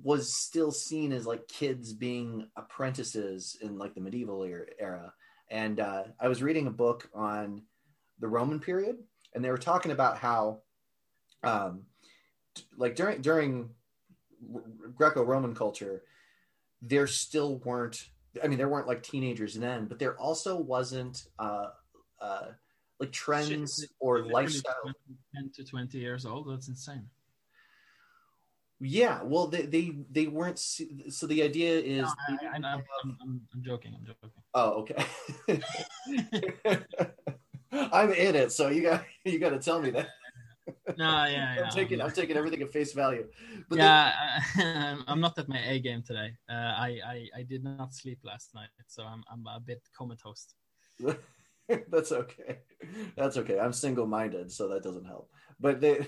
[0.03, 4.67] was still seen as like kids being apprentices in like the medieval era.
[4.79, 5.13] era.
[5.51, 7.63] And uh, I was reading a book on
[8.21, 8.97] the Roman period,
[9.35, 10.61] and they were talking about how,
[11.43, 11.83] um,
[12.77, 13.71] like during during
[14.97, 16.03] Greco-Roman culture,
[16.81, 18.09] there still weren't.
[18.43, 21.69] I mean, there weren't like teenagers then, but there also wasn't uh,
[22.21, 22.47] uh,
[22.99, 24.75] like trends Shit, or lifestyle.
[24.83, 24.97] 20
[25.35, 26.51] Ten to twenty years old.
[26.51, 27.09] That's insane.
[28.81, 30.59] Yeah, well, they they they weren't.
[30.59, 32.03] So the idea is.
[32.03, 33.95] No, I, I, I'm, have- I'm, I'm, I'm joking.
[33.97, 34.31] I'm joking.
[34.55, 35.05] Oh, okay.
[37.73, 40.09] I'm in it, so you got you got to tell me that.
[40.97, 41.63] No, yeah, yeah.
[41.65, 43.27] I'm taking I'm taking everything at face value.
[43.69, 44.13] But yeah,
[44.57, 46.37] I, I'm not at my A game today.
[46.49, 50.55] Uh, I, I I did not sleep last night, so I'm I'm a bit comatose.
[51.89, 52.59] that's okay.
[53.17, 53.59] That's okay.
[53.59, 55.31] I'm single minded, so that doesn't help.
[55.61, 56.07] But they,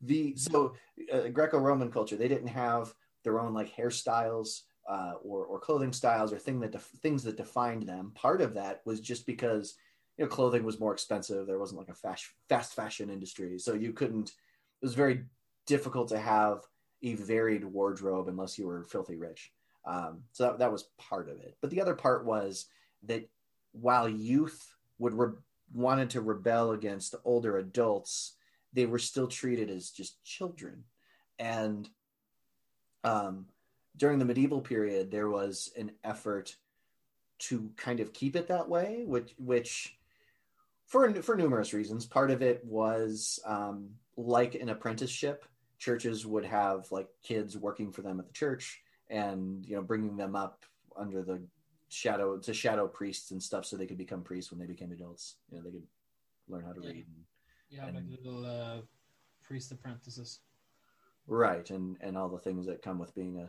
[0.00, 0.74] the so
[1.12, 2.94] uh, Greco-Roman culture, they didn't have
[3.24, 7.36] their own like hairstyles uh, or or clothing styles or thing that def- things that
[7.36, 8.12] defined them.
[8.14, 9.74] Part of that was just because
[10.20, 11.46] you know clothing was more expensive.
[11.46, 14.28] There wasn't like a fast fast fashion industry, so you couldn't.
[14.28, 15.24] It was very
[15.64, 16.60] difficult to have
[17.02, 19.50] a varied wardrobe unless you were filthy rich.
[19.86, 21.56] Um, so that, that was part of it.
[21.62, 22.66] But the other part was
[23.04, 23.26] that
[23.72, 25.38] while youth would re-
[25.72, 28.34] wanted to rebel against older adults,
[28.74, 30.84] they were still treated as just children.
[31.38, 31.88] And
[33.04, 33.46] um,
[33.96, 36.56] during the medieval period, there was an effort
[37.38, 39.96] to kind of keep it that way, which which
[40.90, 42.04] for for numerous reasons.
[42.04, 45.44] Part of it was um, like an apprenticeship.
[45.78, 50.16] Churches would have like kids working for them at the church, and you know bringing
[50.16, 50.64] them up
[50.96, 51.40] under the
[51.88, 55.36] shadow to shadow priests and stuff, so they could become priests when they became adults.
[55.50, 55.86] You know, they could
[56.48, 56.88] learn how to Yeah.
[56.88, 57.06] read.
[57.06, 57.24] And,
[57.70, 58.82] You have like little uh,
[59.44, 60.40] priest apprentices.
[61.28, 63.48] right, and and all the things that come with being a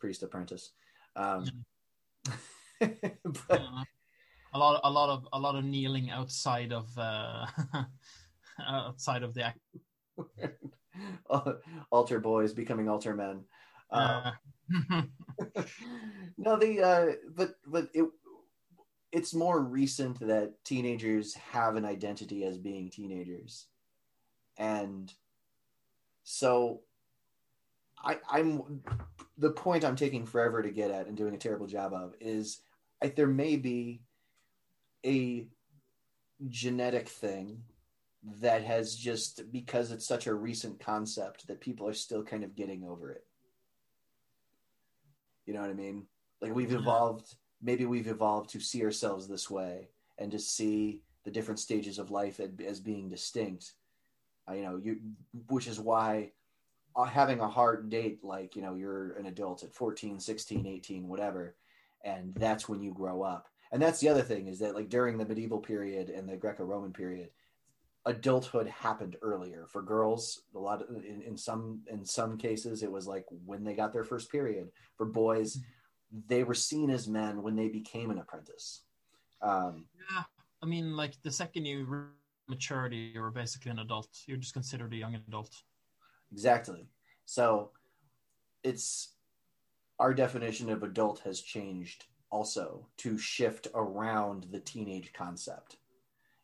[0.00, 0.72] priest apprentice.
[1.16, 1.44] Um,
[2.80, 3.84] but, Uh,
[4.54, 7.46] a lot, a lot of, a lot of kneeling outside of, uh,
[8.66, 9.58] outside of the act.
[11.90, 13.44] altar boys becoming altar men.
[13.90, 14.32] Uh,
[16.38, 18.04] no, the uh, but but it
[19.12, 23.66] it's more recent that teenagers have an identity as being teenagers,
[24.58, 25.12] and
[26.24, 26.80] so
[28.04, 28.82] I, I'm
[29.38, 32.60] the point I'm taking forever to get at and doing a terrible job of is
[33.02, 34.02] I, there may be
[35.04, 35.46] a
[36.48, 37.62] genetic thing
[38.40, 42.56] that has just because it's such a recent concept that people are still kind of
[42.56, 43.24] getting over it.
[45.46, 46.06] You know what I mean?
[46.40, 49.88] Like we've evolved, maybe we've evolved to see ourselves this way
[50.18, 53.74] and to see the different stages of life as, being distinct.
[54.48, 54.98] Uh, you know, you
[55.48, 56.32] which is why
[56.96, 61.08] uh, having a hard date like, you know, you're an adult at 14, 16, 18,
[61.08, 61.54] whatever,
[62.04, 63.48] and that's when you grow up.
[63.70, 66.92] And that's the other thing is that like during the medieval period and the Greco-Roman
[66.92, 67.30] period,
[68.06, 72.90] adulthood happened earlier for girls a lot of, in, in some in some cases it
[72.90, 75.58] was like when they got their first period for boys
[76.28, 78.84] they were seen as men when they became an apprentice
[79.42, 80.22] um, yeah,
[80.62, 82.06] I mean, like the second you
[82.48, 84.08] maturity, you're basically an adult.
[84.26, 85.62] You're just considered a young adult.
[86.32, 86.86] Exactly.
[87.24, 87.70] So
[88.64, 89.14] it's
[89.98, 95.76] our definition of adult has changed also to shift around the teenage concept.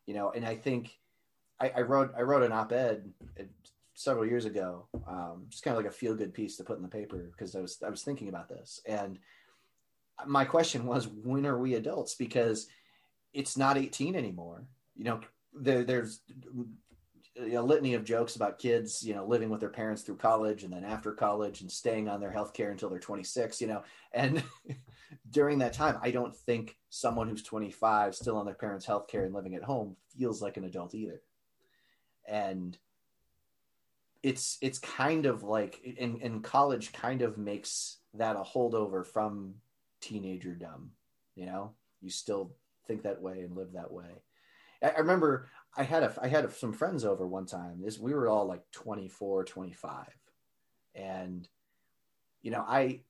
[0.05, 0.99] You know, and I think
[1.59, 3.11] I, I wrote I wrote an op-ed
[3.93, 6.83] several years ago, um, just kind of like a feel good piece to put in
[6.83, 8.81] the paper because I was I was thinking about this.
[8.85, 9.19] And
[10.25, 12.15] my question was when are we adults?
[12.15, 12.67] Because
[13.33, 14.63] it's not 18 anymore.
[14.95, 15.21] You know
[15.53, 16.21] there, there's
[17.37, 20.71] a litany of jokes about kids you know living with their parents through college and
[20.71, 23.83] then after college and staying on their health care until they're 26 you know
[24.13, 24.41] and
[25.29, 29.25] during that time i don't think someone who's 25 still on their parents health care
[29.25, 31.21] and living at home feels like an adult either.
[32.27, 32.77] And
[34.23, 39.55] it's it's kind of like in, in college kind of makes that a holdover from
[39.99, 40.91] teenager dumb
[41.35, 41.73] you know?
[42.01, 42.53] You still
[42.87, 44.21] think that way and live that way.
[44.81, 47.81] I, I remember i had a i had a, some friends over one time.
[47.83, 50.05] This we were all like 24 25
[50.95, 51.49] and
[52.41, 53.01] you know i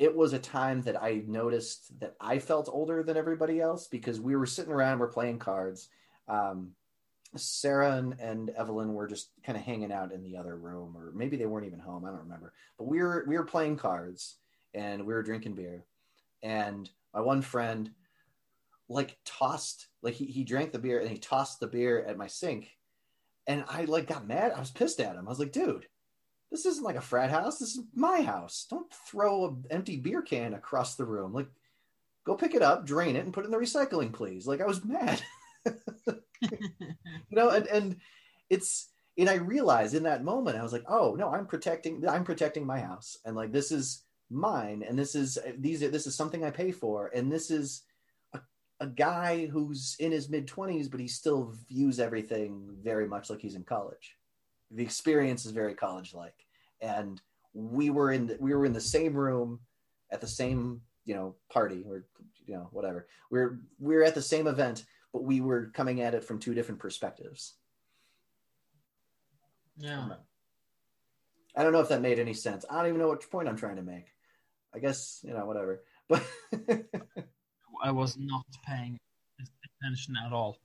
[0.00, 4.18] it was a time that i noticed that i felt older than everybody else because
[4.18, 5.88] we were sitting around we're playing cards
[6.26, 6.72] um,
[7.36, 11.12] Sarah and, and Evelyn were just kind of hanging out in the other room, or
[11.14, 12.04] maybe they weren't even home.
[12.04, 12.52] I don't remember.
[12.76, 14.36] But we were we were playing cards
[14.74, 15.84] and we were drinking beer.
[16.42, 17.90] And my one friend
[18.88, 22.26] like tossed like he, he drank the beer and he tossed the beer at my
[22.26, 22.76] sink.
[23.46, 24.52] And I like got mad.
[24.52, 25.26] I was pissed at him.
[25.26, 25.86] I was like, dude,
[26.50, 27.58] this isn't like a frat house.
[27.58, 28.66] This is my house.
[28.68, 31.32] Don't throw an empty beer can across the room.
[31.32, 31.48] Like,
[32.24, 34.46] go pick it up, drain it, and put it in the recycling, please.
[34.46, 35.22] Like, I was mad.
[36.40, 36.56] you
[37.30, 37.96] know, and and
[38.48, 38.88] it's
[39.18, 42.66] and I realized in that moment I was like, oh no, I'm protecting I'm protecting
[42.66, 46.44] my house, and like this is mine, and this is these are this is something
[46.44, 47.82] I pay for, and this is
[48.32, 48.40] a,
[48.80, 53.40] a guy who's in his mid twenties, but he still views everything very much like
[53.40, 54.16] he's in college.
[54.70, 56.46] The experience is very college like,
[56.80, 57.20] and
[57.54, 59.60] we were in the, we were in the same room
[60.10, 62.04] at the same you know party or
[62.46, 66.24] you know whatever we're we're at the same event but we were coming at it
[66.24, 67.54] from two different perspectives.
[69.78, 70.08] Yeah.
[71.56, 72.64] I don't know if that made any sense.
[72.70, 74.06] I don't even know which point I'm trying to make.
[74.74, 75.82] I guess, you know, whatever.
[76.08, 76.24] But
[77.82, 78.98] I was not paying
[79.82, 80.58] attention at all.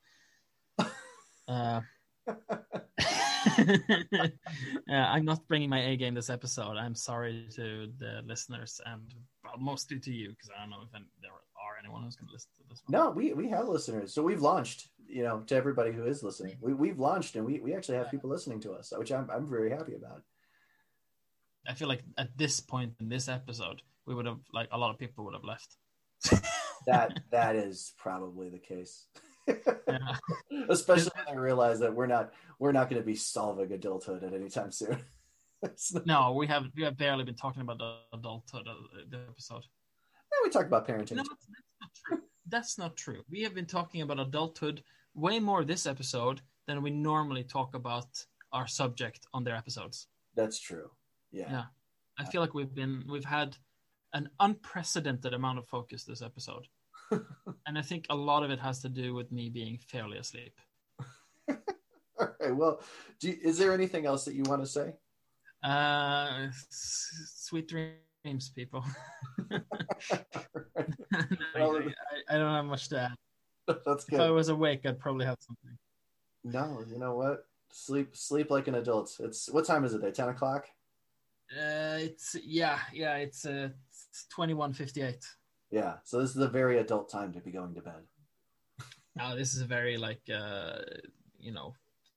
[1.47, 1.79] Uh,
[4.89, 6.77] I'm not bringing my A game this episode.
[6.77, 9.01] I'm sorry to the listeners and
[9.43, 12.33] well, mostly to you because I don't know if there are anyone who's going to
[12.33, 12.81] listen to this.
[12.85, 12.99] One.
[12.99, 14.89] No, we we have listeners, so we've launched.
[15.07, 18.09] You know, to everybody who is listening, we we've launched and we we actually have
[18.09, 20.23] people listening to us, which I'm I'm very happy about.
[21.67, 24.91] I feel like at this point in this episode, we would have like a lot
[24.91, 25.77] of people would have left.
[26.87, 29.05] that that is probably the case.
[29.47, 30.15] Yeah.
[30.69, 34.33] Especially when I realize that we're not we're not going to be solving adulthood at
[34.33, 34.99] any time soon.
[36.05, 38.77] no, we have we have barely been talking about the adulthood of
[39.09, 39.63] the episode.
[40.31, 41.17] Yeah, we talk about parenting.
[41.17, 42.21] No, that's, that's not true.
[42.47, 43.23] That's not true.
[43.29, 44.83] We have been talking about adulthood
[45.13, 48.07] way more this episode than we normally talk about
[48.51, 50.07] our subject on their episodes.
[50.35, 50.89] That's true.
[51.31, 51.51] Yeah.
[51.51, 51.63] Yeah.
[52.17, 53.57] I feel like we've been we've had
[54.13, 56.67] an unprecedented amount of focus this episode.
[57.67, 60.53] and I think a lot of it has to do with me being fairly asleep.
[61.49, 62.55] All right.
[62.55, 62.81] Well,
[63.21, 64.93] you, is there anything else that you want to say?
[65.63, 68.83] Uh, sweet dreams, people.
[69.49, 69.61] well,
[71.55, 71.93] I,
[72.29, 73.15] I, don't have much to add.
[73.85, 74.15] That's good.
[74.15, 75.77] If I was awake, I'd probably have something.
[76.43, 77.45] No, you know what?
[77.71, 79.15] Sleep, sleep like an adult.
[79.19, 80.01] It's what time is it?
[80.01, 80.67] There, ten o'clock.
[81.51, 83.15] Uh, it's yeah, yeah.
[83.17, 83.69] It's uh,
[84.29, 85.25] twenty one fifty eight.
[85.75, 88.07] Yeah, so this is a very adult time to be going to bed.
[89.13, 90.77] Now, this is a very like uh,
[91.37, 91.73] you know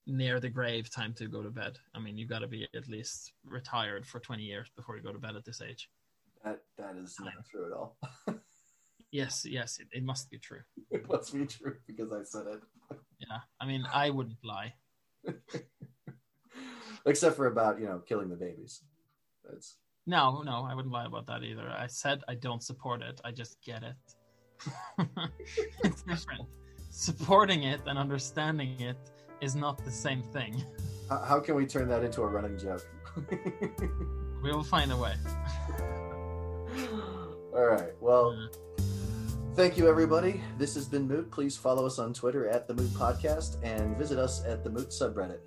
[0.07, 1.77] near the grave time to go to bed.
[1.93, 5.11] I mean, you've got to be at least retired for 20 years before you go
[5.11, 5.89] to bed at this age.
[6.45, 7.97] That that is not true at all.
[9.11, 10.61] yes, yes, it, it, must be true.
[10.89, 12.61] It must be true because I said it.
[13.19, 14.75] yeah, I mean, I wouldn't lie.
[17.05, 18.83] Except for about you know killing the babies.
[19.43, 19.75] That's
[20.09, 21.69] no, no, I wouldn't lie about that either.
[21.69, 23.21] I said I don't support it.
[23.23, 23.95] I just get it.
[25.83, 26.47] it's different.
[26.89, 28.97] Supporting it and understanding it
[29.39, 30.63] is not the same thing.
[31.09, 32.89] How can we turn that into a running joke?
[34.43, 35.13] we will find a way.
[37.53, 37.93] All right.
[38.01, 38.49] Well,
[39.53, 40.41] thank you, everybody.
[40.57, 41.29] This has been Moot.
[41.29, 44.89] Please follow us on Twitter at the Moot Podcast and visit us at the Moot
[44.89, 45.39] subreddit.